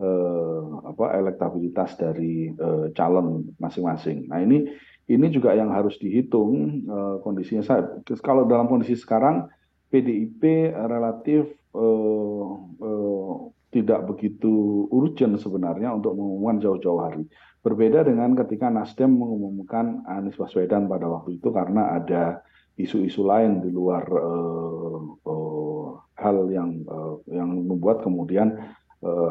eh, 0.00 0.62
apa 0.88 1.20
elektabilitas 1.20 2.00
dari 2.00 2.48
eh, 2.48 2.86
calon 2.96 3.52
masing-masing. 3.60 4.32
Nah 4.32 4.40
ini 4.40 4.64
ini 5.04 5.26
juga 5.28 5.52
yang 5.52 5.68
harus 5.72 6.00
dihitung 6.00 6.84
uh, 6.88 7.16
kondisinya. 7.20 7.60
Saya, 7.60 7.82
kalau 8.24 8.48
dalam 8.48 8.66
kondisi 8.66 8.96
sekarang 8.96 9.52
PDIP 9.92 10.72
relatif 10.74 11.52
uh, 11.76 12.46
uh, 12.80 13.32
tidak 13.74 14.06
begitu 14.06 14.86
urgent 14.94 15.34
sebenarnya 15.42 15.90
untuk 15.90 16.14
mengumumkan 16.14 16.62
jauh-jauh 16.62 17.00
hari. 17.02 17.26
Berbeda 17.60 18.06
dengan 18.06 18.38
ketika 18.38 18.70
Nasdem 18.70 19.12
mengumumkan 19.18 20.06
Anies 20.06 20.38
Baswedan 20.38 20.86
pada 20.86 21.10
waktu 21.10 21.42
itu 21.42 21.50
karena 21.50 21.98
ada 21.98 22.44
isu-isu 22.78 23.26
lain 23.26 23.62
di 23.62 23.70
luar 23.74 24.06
uh, 24.06 24.98
uh, 25.26 25.88
hal 26.14 26.46
yang 26.50 26.82
uh, 26.86 27.18
yang 27.30 27.50
membuat 27.50 28.02
kemudian 28.02 28.58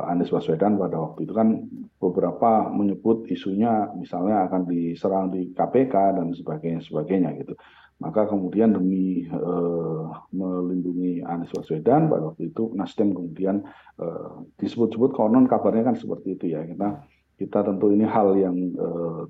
Anies 0.06 0.30
Baswedan 0.30 0.78
pada 0.78 1.02
waktu 1.02 1.26
itu 1.26 1.34
kan 1.34 1.66
beberapa 1.98 2.70
menyebut 2.70 3.26
isunya 3.30 3.90
misalnya 3.98 4.46
akan 4.46 4.70
diserang 4.70 5.34
di 5.34 5.50
KPK 5.50 6.20
dan 6.20 6.30
sebagainya 6.34 6.82
sebagainya 6.86 7.34
gitu. 7.42 7.58
Maka 8.02 8.28
kemudian 8.28 8.76
demi 8.76 9.24
uh, 9.32 10.12
melindungi 10.36 11.24
Anies 11.24 11.54
Baswedan 11.54 12.12
pada 12.12 12.34
waktu 12.34 12.52
itu 12.52 12.74
Nasdem 12.76 13.16
kemudian 13.16 13.64
uh, 13.98 14.44
disebut-sebut 14.60 15.16
konon 15.16 15.48
kabarnya 15.48 15.94
kan 15.94 15.98
seperti 15.98 16.36
itu 16.36 16.54
ya. 16.54 16.68
Kita 16.68 17.02
kita 17.40 17.60
tentu 17.66 17.90
ini 17.90 18.06
hal 18.06 18.36
yang 18.36 18.56
uh, 18.78 19.24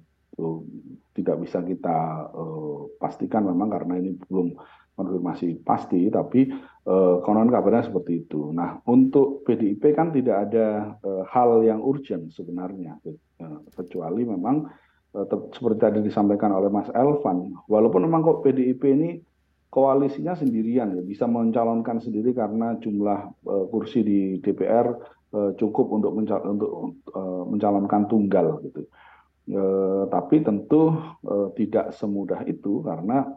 tidak 1.13 1.45
bisa 1.45 1.61
kita 1.61 2.27
uh, 2.33 2.89
pastikan 2.97 3.45
memang 3.45 3.69
karena 3.69 4.01
ini 4.01 4.17
belum 4.25 4.57
konfirmasi 4.93 5.65
pasti, 5.65 6.05
tapi 6.13 6.53
uh, 6.85 7.17
konon 7.25 7.49
kabarnya 7.49 7.89
seperti 7.89 8.25
itu. 8.25 8.53
Nah, 8.53 8.77
untuk 8.85 9.41
PDIP 9.45 9.93
kan 9.97 10.13
tidak 10.13 10.49
ada 10.49 10.97
uh, 11.01 11.23
hal 11.29 11.65
yang 11.65 11.81
urgent 11.81 12.29
sebenarnya, 12.29 13.01
uh, 13.41 13.59
kecuali 13.73 14.21
memang 14.21 14.69
uh, 15.17 15.25
seperti 15.49 15.77
tadi 15.81 15.99
disampaikan 16.05 16.53
oleh 16.53 16.69
Mas 16.69 16.89
Elvan, 16.93 17.57
walaupun 17.65 18.05
memang 18.05 18.21
kok 18.21 18.45
PDIP 18.45 18.81
ini 18.85 19.09
koalisinya 19.73 20.37
sendirian 20.37 20.93
ya, 20.93 21.01
bisa 21.01 21.25
mencalonkan 21.25 21.97
sendiri 21.97 22.37
karena 22.37 22.77
jumlah 22.77 23.33
uh, 23.49 23.65
kursi 23.73 24.05
di 24.05 24.19
DPR 24.37 24.93
uh, 25.33 25.51
cukup 25.57 25.89
untuk, 25.89 26.13
mencal 26.13 26.39
untuk 26.45 27.01
uh, 27.17 27.43
mencalonkan 27.49 28.05
tunggal 28.05 28.61
gitu. 28.69 28.85
Uh, 29.43 30.07
tapi 30.07 30.39
tentu 30.39 30.95
uh, 31.27 31.51
tidak 31.57 31.91
semudah 31.97 32.47
itu 32.47 32.79
karena 32.79 33.27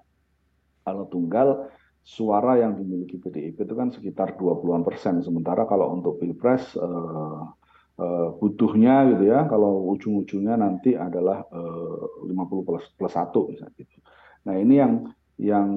kalau 0.87 1.11
tunggal 1.11 1.67
suara 2.07 2.63
yang 2.63 2.79
dimiliki 2.79 3.19
PDIP 3.19 3.67
itu 3.67 3.75
kan 3.75 3.91
sekitar 3.91 4.39
20-an 4.39 4.87
persen. 4.87 5.19
Sementara 5.27 5.67
kalau 5.67 5.91
untuk 5.91 6.23
Pilpres 6.23 6.79
uh, 6.79 7.43
uh, 7.99 8.29
butuhnya 8.39 9.11
gitu 9.11 9.27
ya, 9.27 9.51
kalau 9.51 9.91
ujung-ujungnya 9.91 10.55
nanti 10.55 10.95
adalah 10.95 11.43
uh, 11.51 12.23
50 12.31 12.63
plus, 12.63 12.87
plus 12.95 13.11
1 13.11 13.51
misalnya 13.51 13.75
gitu. 13.75 13.99
Nah 14.47 14.55
ini 14.55 14.75
yang 14.79 14.93
yang 15.37 15.69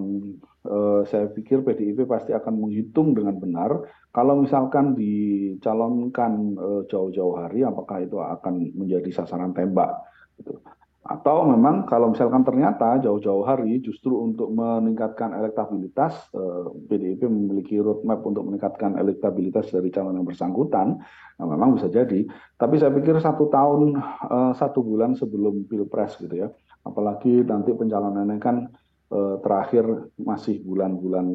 uh, 0.70 1.01
saya 1.10 1.34
pikir 1.34 1.66
PDIP 1.66 2.06
pasti 2.06 2.32
akan 2.32 2.62
menghitung 2.62 3.18
dengan 3.18 3.36
benar 3.42 3.89
kalau 4.13 4.39
misalkan 4.39 4.94
dicalonkan 4.94 6.56
jauh-jauh 6.89 7.36
hari 7.42 7.66
apakah 7.66 8.06
itu 8.06 8.22
akan 8.22 8.74
menjadi 8.78 9.10
sasaran 9.12 9.51
tembak 9.51 9.98
gitu. 10.38 10.62
Atau 11.10 11.42
memang 11.50 11.89
kalau 11.89 12.13
misalkan 12.13 12.46
ternyata 12.46 13.01
jauh-jauh 13.01 13.42
hari 13.42 13.82
justru 13.82 14.13
untuk 14.13 14.54
meningkatkan 14.54 15.34
elektabilitas, 15.34 16.30
eh, 16.38 16.66
PDIP 16.86 17.25
memiliki 17.25 17.82
roadmap 17.82 18.22
untuk 18.22 18.46
meningkatkan 18.46 18.94
elektabilitas 18.94 19.74
dari 19.74 19.89
calon 19.89 20.22
yang 20.22 20.28
bersangkutan, 20.30 21.01
nah 21.42 21.46
memang 21.50 21.82
bisa 21.82 21.89
jadi. 21.89 22.30
Tapi 22.62 22.75
saya 22.78 22.94
pikir 22.94 23.18
satu 23.18 23.50
tahun, 23.50 23.98
eh, 24.06 24.54
satu 24.54 24.86
bulan 24.86 25.18
sebelum 25.18 25.66
pilpres 25.66 26.13
gitu 26.22 26.46
ya, 26.46 26.48
apalagi 26.86 27.42
nanti 27.42 27.74
pencalonannya 27.74 28.38
kan 28.38 28.70
eh, 29.10 29.36
terakhir 29.42 30.13
masih 30.22 30.62
bulan-bulan 30.62 31.34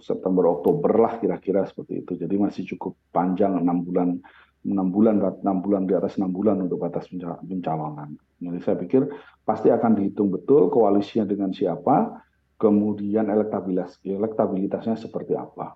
September 0.00 0.48
Oktober 0.48 0.88
lah 0.96 1.20
kira-kira 1.20 1.68
seperti 1.68 2.00
itu. 2.00 2.16
Jadi 2.16 2.32
masih 2.40 2.64
cukup 2.64 2.96
panjang 3.12 3.60
enam 3.60 3.84
bulan 3.84 4.16
enam 4.62 4.94
bulan 4.94 5.18
enam 5.18 5.58
bulan 5.58 5.90
di 5.90 5.94
atas 5.94 6.14
enam 6.18 6.30
bulan 6.30 6.62
untuk 6.62 6.78
batas 6.82 7.10
pencalonan. 7.42 8.14
Jadi 8.38 8.58
saya 8.62 8.76
pikir 8.78 9.02
pasti 9.42 9.70
akan 9.74 9.98
dihitung 9.98 10.30
betul 10.30 10.70
koalisinya 10.70 11.26
dengan 11.26 11.50
siapa, 11.50 12.22
kemudian 12.58 13.26
elektabilitas 13.26 13.98
elektabilitasnya 14.06 14.94
seperti 14.98 15.34
apa. 15.34 15.74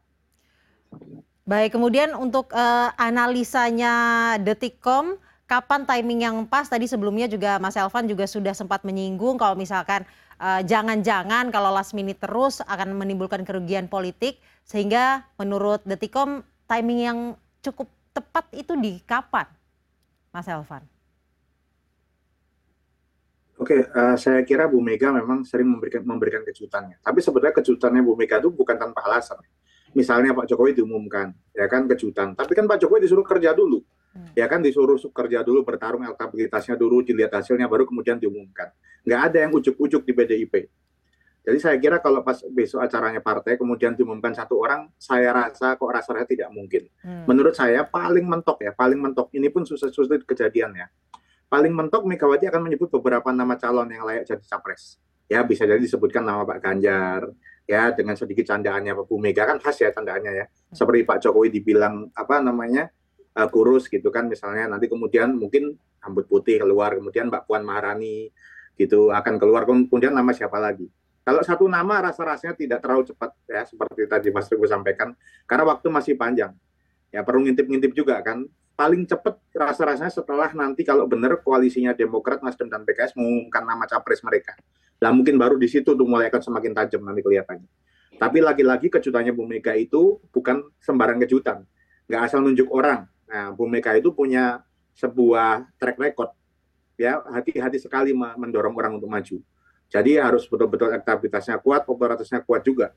Baik, 1.47 1.79
kemudian 1.79 2.15
untuk 2.19 2.51
uh, 2.55 2.91
analisanya 2.99 4.35
Detikcom, 4.43 5.19
kapan 5.47 5.87
timing 5.87 6.21
yang 6.27 6.37
pas? 6.47 6.67
Tadi 6.67 6.91
sebelumnya 6.91 7.31
juga 7.31 7.63
Mas 7.63 7.79
Elvan 7.79 8.11
juga 8.11 8.27
sudah 8.27 8.51
sempat 8.51 8.83
menyinggung 8.83 9.39
kalau 9.39 9.55
misalkan 9.55 10.03
eh, 10.43 10.61
jangan-jangan 10.67 11.49
uh, 11.49 11.53
kalau 11.55 11.71
last 11.71 11.95
minute 11.95 12.19
terus 12.19 12.59
akan 12.67 12.99
menimbulkan 12.99 13.47
kerugian 13.47 13.87
politik, 13.87 14.43
sehingga 14.67 15.23
menurut 15.39 15.87
Detikcom 15.87 16.43
timing 16.67 17.01
yang 17.07 17.19
cukup 17.63 17.87
tepat 18.17 18.49
itu 18.57 18.73
di 18.81 18.97
kapan, 19.05 19.45
Mas 20.33 20.49
Elvan? 20.49 20.81
Oke, 23.57 23.89
uh, 23.89 24.17
saya 24.21 24.45
kira 24.45 24.69
Bu 24.69 24.81
Mega 24.85 25.13
memang 25.13 25.45
sering 25.45 25.69
memberikan 25.69 26.05
memberikan 26.05 26.45
kejutannya. 26.45 27.01
Tapi 27.01 27.25
sebetulnya 27.25 27.57
kejutannya 27.57 28.01
Bu 28.05 28.17
Mega 28.17 28.41
itu 28.41 28.53
bukan 28.53 28.77
tanpa 28.77 29.05
alasan. 29.05 29.41
Misalnya 29.97 30.37
Pak 30.37 30.45
Jokowi 30.45 30.77
diumumkan, 30.77 31.33
ya 31.57 31.65
kan 31.69 31.89
kejutan. 31.89 32.37
Tapi 32.37 32.53
kan 32.53 32.69
Pak 32.69 32.85
Jokowi 32.85 33.09
disuruh 33.09 33.25
kerja 33.25 33.57
dulu, 33.57 33.81
hmm. 33.81 34.37
ya 34.37 34.45
kan 34.45 34.61
disuruh 34.61 35.01
kerja 35.01 35.41
dulu, 35.41 35.65
bertarung 35.65 36.05
elektabilitasnya 36.05 36.77
dulu, 36.77 37.01
dilihat 37.01 37.33
hasilnya, 37.33 37.65
baru 37.65 37.89
kemudian 37.89 38.21
diumumkan. 38.21 38.77
Nggak 39.09 39.21
ada 39.33 39.39
yang 39.49 39.53
ujuk-ujuk 39.57 40.05
di 40.05 40.13
PDIP. 40.13 40.55
Jadi 41.47 41.59
saya 41.63 41.79
kira 41.79 42.03
kalau 42.03 42.27
pas 42.27 42.43
besok 42.51 42.83
acaranya 42.83 43.23
partai 43.23 43.55
kemudian 43.55 43.95
diumumkan 43.95 44.35
satu 44.35 44.59
orang, 44.59 44.91
saya 44.99 45.31
rasa 45.31 45.79
kok 45.79 45.87
rasanya 45.87 46.27
tidak 46.27 46.51
mungkin. 46.51 46.91
Hmm. 46.99 47.23
Menurut 47.31 47.55
saya 47.55 47.87
paling 47.87 48.27
mentok 48.27 48.67
ya, 48.67 48.75
paling 48.75 48.99
mentok. 48.99 49.31
Ini 49.31 49.55
pun 49.55 49.63
susah-susah 49.63 50.27
kejadian 50.27 50.75
ya. 50.75 50.91
Paling 51.47 51.71
mentok 51.71 52.03
Megawati 52.03 52.51
akan 52.51 52.67
menyebut 52.67 52.91
beberapa 52.91 53.31
nama 53.31 53.55
calon 53.55 53.87
yang 53.87 54.03
layak 54.03 54.27
jadi 54.27 54.43
capres. 54.43 54.99
Ya 55.31 55.47
bisa 55.47 55.63
jadi 55.63 55.79
disebutkan 55.79 56.27
nama 56.27 56.43
Pak 56.43 56.59
Ganjar, 56.59 57.31
ya 57.63 57.95
dengan 57.95 58.19
sedikit 58.19 58.51
candaannya 58.51 58.99
Pak 58.99 59.07
Bu 59.07 59.15
Mega 59.23 59.47
kan 59.47 59.63
khas 59.63 59.79
ya 59.79 59.95
candaannya 59.95 60.33
ya. 60.35 60.45
Hmm. 60.51 60.75
Seperti 60.75 61.07
Pak 61.07 61.23
Jokowi 61.23 61.55
dibilang 61.55 62.11
apa 62.11 62.43
namanya 62.43 62.91
uh, 63.39 63.47
kurus 63.47 63.87
gitu 63.87 64.11
kan 64.11 64.27
misalnya 64.27 64.67
nanti 64.67 64.91
kemudian 64.91 65.31
mungkin 65.39 65.79
rambut 66.03 66.27
putih 66.27 66.59
keluar 66.59 66.99
kemudian 66.99 67.31
Mbak 67.31 67.47
Puan 67.47 67.63
Maharani 67.63 68.35
gitu 68.75 69.15
akan 69.15 69.39
keluar 69.39 69.63
kemudian 69.63 70.11
nama 70.11 70.35
siapa 70.35 70.59
lagi 70.59 70.91
kalau 71.27 71.43
satu 71.43 71.67
nama 71.67 72.07
rasa-rasanya 72.07 72.55
tidak 72.55 72.79
terlalu 72.79 73.11
cepat 73.11 73.35
ya 73.51 73.67
seperti 73.67 74.07
tadi 74.07 74.31
Mas 74.31 74.47
Teguh 74.47 74.71
sampaikan 74.71 75.11
karena 75.43 75.67
waktu 75.67 75.91
masih 75.91 76.15
panjang. 76.15 76.55
Ya 77.11 77.27
perlu 77.27 77.43
ngintip-ngintip 77.43 77.99
juga 77.99 78.23
kan. 78.23 78.47
Paling 78.79 79.11
cepat 79.11 79.35
rasa-rasanya 79.51 80.13
setelah 80.15 80.55
nanti 80.55 80.87
kalau 80.87 81.09
benar 81.11 81.43
koalisinya 81.43 81.97
Demokrat, 81.99 82.47
Nasdem 82.47 82.71
dan 82.71 82.87
PKS 82.87 83.19
mengumumkan 83.19 83.67
nama 83.67 83.91
capres 83.91 84.23
mereka. 84.23 84.55
Nah 85.03 85.11
mungkin 85.11 85.35
baru 85.35 85.59
di 85.59 85.67
situ 85.67 85.99
tuh 85.99 86.07
mulai 86.07 86.31
akan 86.31 86.39
semakin 86.47 86.73
tajam 86.79 87.03
nanti 87.03 87.27
kelihatannya. 87.27 87.67
Tapi 88.23 88.39
lagi-lagi 88.39 88.87
kejutannya 88.87 89.35
Bu 89.35 89.51
Mega 89.51 89.75
itu 89.75 90.23
bukan 90.31 90.63
sembarang 90.79 91.19
kejutan. 91.27 91.67
Nggak 92.07 92.21
asal 92.23 92.39
nunjuk 92.47 92.71
orang. 92.71 93.11
Nah 93.27 93.51
Bu 93.51 93.67
Mega 93.67 93.99
itu 93.99 94.15
punya 94.15 94.63
sebuah 94.95 95.75
track 95.83 95.99
record. 95.99 96.31
Ya 96.95 97.19
hati-hati 97.19 97.83
sekali 97.83 98.15
mendorong 98.15 98.79
orang 98.79 99.03
untuk 99.03 99.11
maju 99.11 99.43
jadi 99.87 100.27
harus 100.27 100.45
betul-betul 100.51 100.91
elektabilitasnya 100.91 101.63
kuat, 101.63 101.87
popularitasnya 101.87 102.43
kuat 102.43 102.67
juga. 102.67 102.91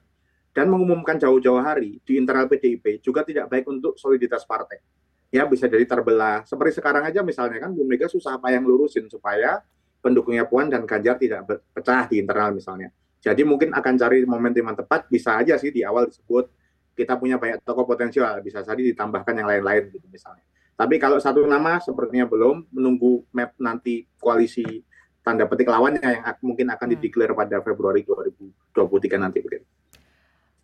Dan 0.50 0.74
mengumumkan 0.74 1.22
jauh-jauh 1.22 1.62
hari 1.62 2.02
di 2.02 2.18
internal 2.18 2.50
PDIP 2.50 3.06
juga 3.06 3.22
tidak 3.22 3.54
baik 3.54 3.70
untuk 3.70 3.96
soliditas 4.02 4.42
partai. 4.50 4.82
Ya 5.30 5.46
bisa 5.46 5.70
jadi 5.70 5.86
terbelah. 5.86 6.42
Seperti 6.50 6.82
sekarang 6.82 7.06
aja 7.06 7.22
misalnya 7.22 7.62
kan 7.62 7.70
Bu 7.70 7.86
Mega 7.86 8.10
susah 8.10 8.42
apa 8.42 8.50
yang 8.50 8.66
lurusin 8.66 9.06
supaya 9.06 9.62
pendukungnya 10.02 10.50
Puan 10.50 10.74
dan 10.74 10.90
Ganjar 10.90 11.22
tidak 11.22 11.46
pecah 11.70 12.10
di 12.10 12.18
internal 12.18 12.50
misalnya. 12.58 12.90
Jadi 13.22 13.46
mungkin 13.46 13.70
akan 13.76 13.94
cari 14.00 14.26
momentum 14.26 14.66
yang 14.66 14.78
tepat, 14.80 15.06
bisa 15.12 15.38
aja 15.38 15.60
sih 15.62 15.70
di 15.70 15.86
awal 15.86 16.10
disebut 16.10 16.50
kita 16.98 17.16
punya 17.16 17.40
banyak 17.40 17.64
tokoh 17.64 17.88
potensial, 17.88 18.44
bisa 18.44 18.60
saja 18.66 18.80
ditambahkan 18.80 19.32
yang 19.38 19.48
lain-lain 19.48 19.94
gitu 19.94 20.08
misalnya. 20.10 20.44
Tapi 20.76 20.96
kalau 20.96 21.20
satu 21.20 21.44
nama 21.44 21.80
sepertinya 21.84 22.28
belum, 22.28 22.72
menunggu 22.72 23.28
map 23.36 23.56
nanti 23.60 24.08
koalisi 24.20 24.84
tanda 25.30 25.46
petik 25.46 25.70
lawannya 25.70 26.02
yang 26.02 26.26
mungkin 26.42 26.74
akan 26.74 26.88
hmm. 26.90 26.94
dideklar 26.98 27.30
pada 27.38 27.62
Februari 27.62 28.02
2023 28.02 29.22
nanti 29.22 29.46
begitu. 29.46 29.66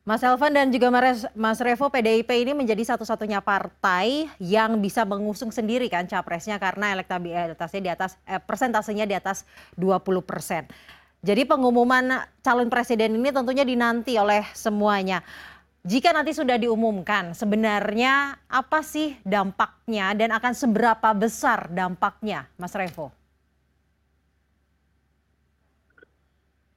Mas 0.06 0.22
Elvan 0.22 0.54
dan 0.54 0.70
juga 0.70 0.94
Mas 1.34 1.58
Revo, 1.58 1.90
PDIP 1.90 2.30
ini 2.30 2.54
menjadi 2.54 2.94
satu-satunya 2.94 3.42
partai 3.42 4.30
yang 4.38 4.78
bisa 4.78 5.02
mengusung 5.02 5.50
sendiri 5.50 5.90
kan 5.90 6.06
capresnya 6.06 6.62
karena 6.62 6.94
elektabilitasnya 6.94 7.82
di 7.82 7.90
atas 7.90 8.14
eh, 8.30 8.38
persentasenya 8.38 9.10
di 9.10 9.18
atas 9.18 9.50
20 9.74 10.22
persen. 10.22 10.70
Jadi 11.26 11.42
pengumuman 11.50 12.22
calon 12.46 12.70
presiden 12.70 13.18
ini 13.18 13.34
tentunya 13.34 13.66
dinanti 13.66 14.14
oleh 14.14 14.46
semuanya. 14.54 15.26
Jika 15.82 16.14
nanti 16.14 16.38
sudah 16.38 16.62
diumumkan, 16.62 17.34
sebenarnya 17.34 18.38
apa 18.46 18.86
sih 18.86 19.18
dampaknya 19.26 20.14
dan 20.14 20.38
akan 20.38 20.54
seberapa 20.54 21.10
besar 21.18 21.66
dampaknya, 21.74 22.46
Mas 22.62 22.78
Revo? 22.78 23.25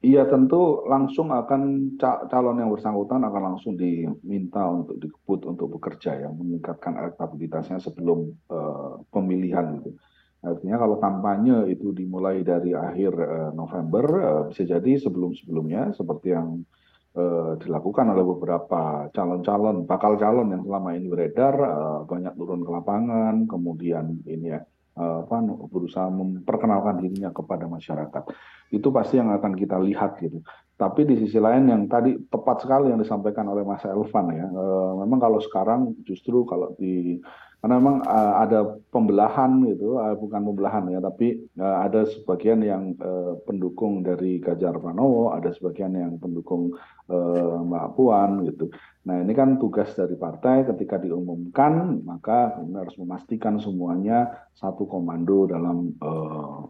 Iya 0.09 0.25
tentu 0.25 0.89
langsung 0.89 1.29
akan 1.29 1.93
calon 2.01 2.57
yang 2.57 2.73
bersangkutan 2.73 3.21
akan 3.29 3.43
langsung 3.53 3.77
diminta 3.77 4.65
untuk 4.65 4.97
dikebut 4.97 5.45
untuk 5.45 5.77
bekerja 5.77 6.25
ya 6.25 6.33
meningkatkan 6.33 6.97
elektabilitasnya 6.97 7.77
sebelum 7.77 8.33
uh, 8.49 9.05
pemilihan 9.13 9.77
gitu. 9.77 10.01
Artinya 10.41 10.81
kalau 10.81 10.97
kampanye 10.97 11.69
itu 11.69 11.93
dimulai 11.93 12.41
dari 12.41 12.73
akhir 12.73 13.13
uh, 13.21 13.51
November 13.53 14.05
uh, 14.17 14.43
bisa 14.49 14.65
jadi 14.65 14.97
sebelum-sebelumnya 14.97 15.93
seperti 15.93 16.33
yang 16.33 16.65
uh, 17.13 17.61
dilakukan 17.61 18.09
oleh 18.09 18.25
beberapa 18.25 19.13
calon-calon 19.13 19.85
bakal 19.85 20.17
calon 20.17 20.57
yang 20.57 20.65
selama 20.65 20.97
ini 20.97 21.13
beredar 21.13 21.53
uh, 21.53 22.01
banyak 22.09 22.33
turun 22.33 22.65
ke 22.65 22.71
lapangan 22.73 23.45
kemudian 23.45 24.25
ini 24.25 24.57
ya 24.57 24.65
apa 24.99 25.39
berusaha 25.71 26.11
memperkenalkan 26.11 26.99
dirinya 26.99 27.31
kepada 27.31 27.71
masyarakat 27.71 28.35
itu 28.69 28.89
pasti 28.93 29.17
yang 29.17 29.33
akan 29.33 29.53
kita 29.57 29.77
lihat 29.81 30.21
gitu. 30.21 30.45
Tapi 30.79 31.03
di 31.03 31.19
sisi 31.19 31.43
lain 31.43 31.67
yang 31.67 31.83
tadi 31.91 32.15
tepat 32.31 32.63
sekali 32.63 32.95
yang 32.95 33.03
disampaikan 33.03 33.51
oleh 33.51 33.67
Mas 33.67 33.83
Elvan 33.83 34.31
ya 34.31 34.47
e, 34.47 34.65
memang 35.03 35.19
kalau 35.19 35.43
sekarang 35.43 35.99
justru 36.07 36.47
kalau 36.47 36.71
di 36.79 37.19
karena 37.59 37.75
memang 37.83 38.07
uh, 38.07 38.35
ada 38.39 38.79
pembelahan 38.95 39.67
gitu 39.67 39.99
uh, 39.99 40.15
bukan 40.15 40.47
pembelahan 40.47 40.95
ya 40.95 41.03
tapi 41.03 41.43
uh, 41.59 41.83
ada 41.83 42.07
sebagian 42.07 42.63
yang 42.63 42.95
uh, 43.03 43.35
pendukung 43.43 44.07
dari 44.07 44.39
Ganjar 44.39 44.79
Pranowo 44.79 45.35
ada 45.35 45.51
sebagian 45.51 45.99
yang 45.99 46.23
pendukung 46.23 46.79
uh, 47.11 47.59
Mbak 47.67 47.99
Puan 47.99 48.47
gitu. 48.47 48.71
Nah 49.11 49.27
ini 49.27 49.35
kan 49.35 49.59
tugas 49.59 49.91
dari 49.99 50.15
partai 50.15 50.71
ketika 50.71 51.03
diumumkan 51.03 51.99
maka 52.07 52.63
harus 52.63 52.95
memastikan 52.95 53.59
semuanya 53.59 54.31
satu 54.55 54.87
komando 54.87 55.51
dalam 55.51 55.99
uh, 55.99 56.63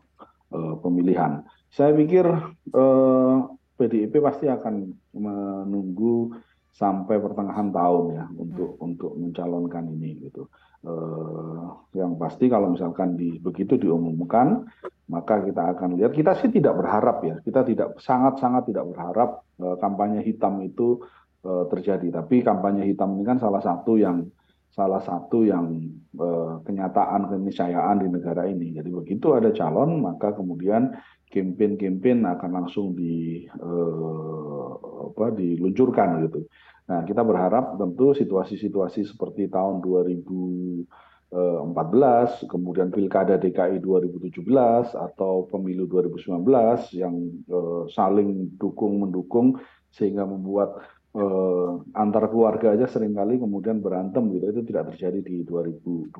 pemilihan 0.53 1.45
saya 1.69 1.93
pikir 1.93 2.25
uh, 2.73 3.37
PDIP 3.79 4.19
pasti 4.19 4.51
akan 4.51 4.91
menunggu 5.15 6.35
sampai 6.75 7.19
pertengahan 7.19 7.71
tahun 7.71 8.05
ya 8.15 8.25
untuk 8.39 8.79
hmm. 8.79 8.87
untuk 8.87 9.13
mencalonkan 9.19 9.85
ini 9.95 10.31
gitu. 10.31 10.51
Uh, 10.79 11.75
yang 11.91 12.15
pasti 12.15 12.47
kalau 12.47 12.71
misalkan 12.71 13.19
di 13.19 13.43
begitu 13.43 13.75
diumumkan 13.75 14.63
maka 15.11 15.43
kita 15.43 15.75
akan 15.75 15.99
lihat 15.99 16.15
kita 16.15 16.39
sih 16.39 16.55
tidak 16.55 16.79
berharap 16.79 17.19
ya 17.27 17.35
kita 17.43 17.67
tidak 17.67 17.99
sangat 17.99 18.39
sangat 18.39 18.71
tidak 18.71 18.87
berharap 18.87 19.43
uh, 19.59 19.75
kampanye 19.83 20.23
hitam 20.23 20.63
itu 20.63 21.03
uh, 21.43 21.67
terjadi 21.67 22.23
tapi 22.23 22.47
kampanye 22.47 22.87
hitam 22.87 23.19
ini 23.19 23.27
kan 23.27 23.43
salah 23.43 23.59
satu 23.59 23.99
yang 23.99 24.31
salah 24.73 25.03
satu 25.03 25.43
yang 25.45 25.81
uh, 26.17 26.63
kenyataan 26.63 27.29
keniscayaan 27.29 28.05
di 28.05 28.09
negara 28.09 28.47
ini. 28.47 28.77
Jadi 28.77 28.91
begitu 28.93 29.35
ada 29.35 29.51
calon 29.51 30.01
maka 30.01 30.33
kemudian 30.37 30.95
campaign-campaign 31.29 32.25
akan 32.25 32.51
langsung 32.63 32.97
di 32.97 33.45
uh, 33.61 34.71
apa 35.13 35.35
diluncurkan 35.35 36.29
gitu. 36.29 36.47
Nah, 36.89 37.05
kita 37.05 37.21
berharap 37.21 37.77
tentu 37.77 38.17
situasi-situasi 38.17 39.13
seperti 39.13 39.53
tahun 39.53 39.85
2014, 39.85 40.89
kemudian 42.49 42.89
Pilkada 42.89 43.37
DKI 43.37 43.77
2017 43.85 44.41
atau 44.97 45.45
Pemilu 45.53 45.85
2019 45.85 46.41
yang 46.97 47.13
eh, 47.45 47.83
saling 47.93 48.57
dukung 48.57 49.05
mendukung 49.05 49.61
sehingga 49.93 50.25
membuat 50.25 50.81
eh, 51.19 51.71
antar 51.99 52.31
keluarga 52.31 52.79
aja 52.79 52.87
sering 52.87 53.19
kali 53.19 53.43
kemudian 53.43 53.83
berantem 53.83 54.31
gitu 54.31 54.55
itu 54.55 54.63
tidak 54.71 54.95
terjadi 54.95 55.19
di 55.21 55.37
2024. 55.43 56.15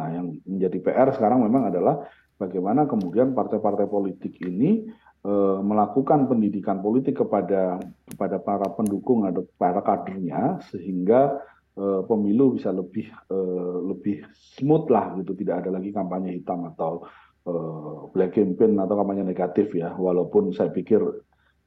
Nah, 0.00 0.08
yang 0.08 0.32
menjadi 0.48 0.78
PR 0.80 1.08
sekarang 1.12 1.44
memang 1.44 1.68
adalah 1.68 2.08
bagaimana 2.40 2.88
kemudian 2.88 3.36
partai-partai 3.36 3.86
politik 3.86 4.40
ini 4.40 4.88
Eh, 5.22 5.58
melakukan 5.62 6.26
pendidikan 6.26 6.82
politik 6.82 7.22
kepada 7.22 7.78
kepada 8.10 8.42
para 8.42 8.66
pendukung 8.74 9.22
atau 9.22 9.46
para 9.54 9.78
kadernya 9.78 10.58
sehingga 10.66 11.38
uh, 11.78 12.02
pemilu 12.10 12.58
bisa 12.58 12.74
lebih 12.74 13.06
uh, 13.30 13.86
lebih 13.86 14.26
smooth 14.58 14.90
lah 14.90 15.14
gitu 15.22 15.38
tidak 15.38 15.62
ada 15.62 15.78
lagi 15.78 15.94
kampanye 15.94 16.42
hitam 16.42 16.66
atau 16.74 17.06
uh, 17.46 18.10
black 18.10 18.34
campaign 18.34 18.74
atau 18.82 18.98
kampanye 18.98 19.22
negatif 19.22 19.70
ya 19.78 19.94
walaupun 19.94 20.50
saya 20.50 20.74
pikir 20.74 20.98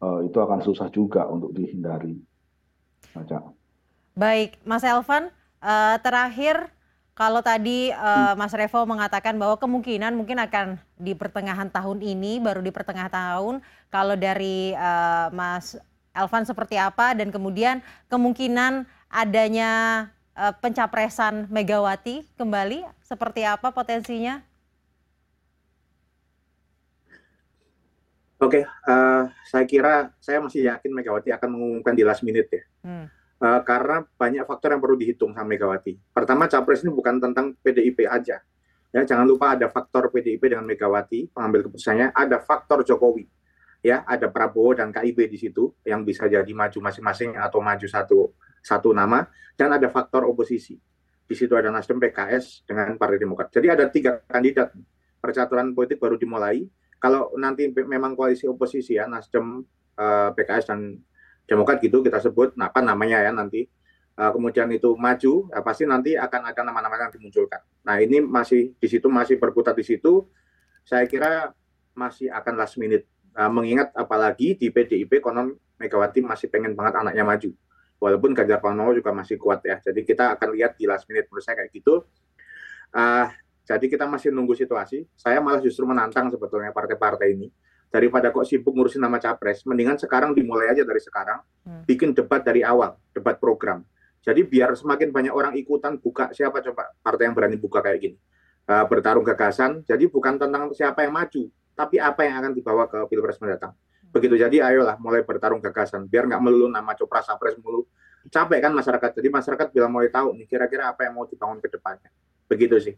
uh, 0.04 0.20
itu 0.20 0.36
akan 0.36 0.60
susah 0.60 0.92
juga 0.92 1.24
untuk 1.32 1.56
dihindari. 1.56 2.12
Baca. 3.14 3.54
Baik, 4.16 4.56
Mas 4.64 4.82
Elvan, 4.88 5.28
uh, 5.60 5.98
terakhir 6.00 6.72
kalau 7.16 7.40
tadi 7.40 7.96
uh, 7.96 8.36
Mas 8.36 8.52
Revo 8.52 8.84
mengatakan 8.84 9.40
bahwa 9.40 9.56
kemungkinan 9.56 10.12
mungkin 10.20 10.36
akan 10.36 10.76
di 11.00 11.16
pertengahan 11.16 11.72
tahun 11.72 12.04
ini, 12.04 12.44
baru 12.44 12.60
di 12.60 12.76
pertengahan 12.76 13.08
tahun. 13.08 13.64
Kalau 13.88 14.20
dari 14.20 14.76
uh, 14.76 15.32
Mas 15.32 15.80
Elvan 16.12 16.44
seperti 16.44 16.76
apa 16.76 17.16
dan 17.16 17.32
kemudian 17.32 17.80
kemungkinan 18.12 18.84
adanya 19.08 19.72
uh, 20.36 20.52
pencapresan 20.60 21.48
Megawati 21.48 22.28
kembali 22.36 22.84
seperti 23.00 23.48
apa 23.48 23.72
potensinya? 23.72 24.44
Oke, 28.44 28.60
okay, 28.60 28.64
uh, 28.92 29.32
saya 29.48 29.64
kira 29.64 30.12
saya 30.20 30.44
masih 30.44 30.68
yakin 30.68 30.92
Megawati 30.92 31.32
akan 31.32 31.48
mengumumkan 31.48 31.96
di 31.96 32.04
last 32.04 32.28
minute 32.28 32.52
ya. 32.52 32.64
Hmm 32.86 33.10
uh, 33.42 33.62
karena 33.64 34.06
banyak 34.16 34.44
faktor 34.48 34.76
yang 34.76 34.82
perlu 34.84 34.96
dihitung 34.96 35.32
sama 35.36 35.48
Megawati. 35.56 35.98
Pertama, 36.12 36.48
capres 36.48 36.84
ini 36.86 36.92
bukan 36.94 37.20
tentang 37.20 37.56
PDIP 37.60 38.08
aja. 38.08 38.40
Ya, 38.96 39.02
jangan 39.04 39.28
lupa 39.28 39.60
ada 39.60 39.68
faktor 39.68 40.08
PDIP 40.08 40.56
dengan 40.56 40.64
Megawati 40.64 41.28
pengambil 41.36 41.68
keputusannya, 41.68 42.16
ada 42.16 42.40
faktor 42.40 42.88
Jokowi. 42.88 43.28
Ya, 43.86 44.02
ada 44.08 44.32
Prabowo 44.32 44.74
dan 44.74 44.90
KIB 44.90 45.30
di 45.30 45.38
situ 45.38 45.70
yang 45.86 46.02
bisa 46.02 46.26
jadi 46.26 46.48
maju 46.50 46.90
masing-masing 46.90 47.38
atau 47.38 47.62
maju 47.62 47.86
satu 47.86 48.34
satu 48.66 48.90
nama 48.98 49.30
dan 49.54 49.78
ada 49.78 49.86
faktor 49.94 50.26
oposisi. 50.26 50.74
Di 51.26 51.38
situ 51.38 51.54
ada 51.54 51.70
Nasdem, 51.70 52.02
PKS 52.02 52.66
dengan 52.66 52.98
Partai 52.98 53.22
Demokrat. 53.22 53.54
Jadi 53.54 53.68
ada 53.70 53.86
tiga 53.86 54.26
kandidat. 54.26 54.74
Percaturan 55.22 55.74
politik 55.78 56.02
baru 56.02 56.18
dimulai. 56.18 56.66
Kalau 56.98 57.34
nanti 57.38 57.70
memang 57.70 58.18
koalisi 58.18 58.50
oposisi 58.50 58.98
ya 58.98 59.06
Nasdem, 59.06 59.62
eh, 60.02 60.30
PKS 60.34 60.66
dan 60.74 60.98
Demokrat 61.46 61.78
gitu 61.82 62.02
kita 62.02 62.18
sebut 62.18 62.58
nah, 62.58 62.74
apa 62.74 62.82
namanya 62.82 63.22
ya 63.22 63.30
nanti 63.30 63.70
uh, 64.18 64.32
kemudian 64.34 64.66
itu 64.74 64.98
maju 64.98 65.34
ya 65.54 65.60
pasti 65.62 65.84
nanti 65.86 66.18
akan 66.18 66.42
ada 66.50 66.62
nama-nama 66.66 66.96
yang 66.98 67.14
dimunculkan. 67.14 67.62
Nah 67.86 68.02
ini 68.02 68.24
masih 68.24 68.74
di 68.76 68.88
situ 68.90 69.08
masih 69.08 69.38
berkutat 69.38 69.78
di 69.78 69.86
situ. 69.86 70.26
Saya 70.86 71.06
kira 71.06 71.54
masih 71.94 72.34
akan 72.34 72.54
last 72.58 72.76
minute. 72.82 73.06
Uh, 73.36 73.52
mengingat 73.52 73.92
apalagi 73.92 74.56
di 74.56 74.72
PDIP 74.72 75.20
konon 75.20 75.60
Megawati 75.76 76.24
masih 76.24 76.48
pengen 76.48 76.72
banget 76.72 77.04
anaknya 77.04 77.28
maju. 77.28 77.52
Walaupun 78.00 78.32
Ganjar 78.32 78.64
Pranowo 78.64 78.96
juga 78.96 79.12
masih 79.12 79.36
kuat 79.36 79.60
ya. 79.68 79.76
Jadi 79.84 80.08
kita 80.08 80.40
akan 80.40 80.56
lihat 80.56 80.80
di 80.80 80.88
last 80.88 81.04
minute 81.12 81.28
menurut 81.28 81.44
saya 81.44 81.60
kayak 81.60 81.72
gitu. 81.76 82.08
Uh, 82.96 83.28
jadi 83.68 83.86
kita 83.92 84.08
masih 84.08 84.32
nunggu 84.32 84.56
situasi. 84.56 85.04
Saya 85.20 85.44
malah 85.44 85.60
justru 85.60 85.84
menantang 85.84 86.32
sebetulnya 86.32 86.72
partai-partai 86.72 87.36
ini 87.36 87.52
daripada 87.96 88.28
kok 88.28 88.44
sibuk 88.44 88.76
ngurusin 88.76 89.00
nama 89.00 89.16
capres, 89.24 89.64
mendingan 89.64 89.96
sekarang 89.96 90.36
dimulai 90.36 90.68
aja 90.68 90.84
dari 90.84 91.00
sekarang, 91.00 91.40
hmm. 91.64 91.88
bikin 91.88 92.12
debat 92.12 92.44
dari 92.44 92.60
awal, 92.60 93.00
debat 93.16 93.40
program. 93.40 93.88
Jadi 94.20 94.44
biar 94.44 94.76
semakin 94.76 95.16
banyak 95.16 95.32
orang 95.32 95.56
ikutan 95.56 95.96
buka 95.96 96.36
siapa 96.36 96.60
coba 96.60 96.92
partai 97.00 97.32
yang 97.32 97.36
berani 97.40 97.56
buka 97.56 97.80
kayak 97.80 98.00
gini, 98.04 98.18
uh, 98.68 98.84
bertarung 98.84 99.24
gagasan. 99.24 99.88
Jadi 99.88 100.12
bukan 100.12 100.36
tentang 100.36 100.76
siapa 100.76 101.08
yang 101.08 101.16
maju, 101.16 101.48
tapi 101.72 101.96
apa 101.96 102.28
yang 102.28 102.36
akan 102.44 102.52
dibawa 102.52 102.84
ke 102.92 103.00
pilpres 103.08 103.40
mendatang. 103.40 103.72
Hmm. 103.72 104.12
Begitu 104.12 104.36
jadi 104.44 104.58
ayolah 104.68 105.00
mulai 105.00 105.24
bertarung 105.24 105.64
gagasan, 105.64 106.12
biar 106.12 106.28
nggak 106.28 106.42
melulu 106.44 106.68
nama 106.68 106.92
copras 107.00 107.32
capres 107.32 107.56
mulu. 107.64 107.88
Capek 108.28 108.60
kan 108.60 108.74
masyarakat. 108.76 109.22
Jadi 109.22 109.28
masyarakat 109.30 109.68
bilang 109.72 109.94
mulai 109.94 110.10
tahu 110.12 110.36
nih 110.36 110.50
kira-kira 110.50 110.90
apa 110.92 111.06
yang 111.08 111.16
mau 111.16 111.30
dibangun 111.30 111.62
ke 111.62 111.70
depannya. 111.72 112.10
Begitu 112.50 112.76
sih. 112.82 112.96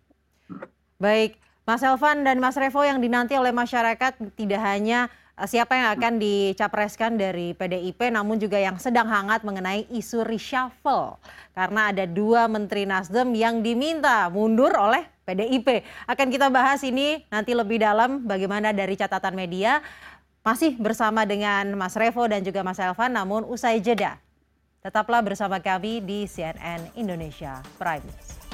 Baik, 0.98 1.38
Mas 1.67 1.84
Elvan 1.84 2.23
dan 2.23 2.39
Mas 2.39 2.56
Revo 2.56 2.80
yang 2.80 3.03
dinanti 3.03 3.36
oleh 3.36 3.51
masyarakat 3.51 4.15
tidak 4.39 4.62
hanya 4.63 5.12
eh, 5.36 5.43
siapa 5.43 5.75
yang 5.75 5.99
akan 5.99 6.15
dicapreskan 6.15 7.19
dari 7.19 7.51
PDIP 7.51 8.08
namun 8.08 8.39
juga 8.39 8.56
yang 8.56 8.80
sedang 8.80 9.12
hangat 9.12 9.43
mengenai 9.43 9.84
isu 9.91 10.23
reshuffle 10.23 11.19
karena 11.51 11.91
ada 11.91 12.08
dua 12.08 12.47
menteri 12.47 12.88
Nasdem 12.88 13.36
yang 13.36 13.60
diminta 13.60 14.32
mundur 14.32 14.71
oleh 14.80 15.03
PDIP. 15.27 15.84
Akan 16.08 16.32
kita 16.32 16.47
bahas 16.47 16.88
ini 16.88 17.27
nanti 17.27 17.51
lebih 17.51 17.84
dalam 17.84 18.23
bagaimana 18.23 18.71
dari 18.71 18.95
catatan 18.95 19.36
media 19.36 19.84
masih 20.47 20.80
bersama 20.80 21.27
dengan 21.27 21.67
Mas 21.75 21.99
Revo 21.99 22.23
dan 22.32 22.47
juga 22.47 22.63
Mas 22.63 22.80
Elvan 22.80 23.12
namun 23.12 23.43
usai 23.43 23.84
jeda. 23.84 24.15
Tetaplah 24.80 25.19
bersama 25.19 25.60
kami 25.60 25.99
di 25.99 26.32
CNN 26.32 26.95
Indonesia 26.95 27.60
Prime 27.75 28.08
News. 28.08 28.47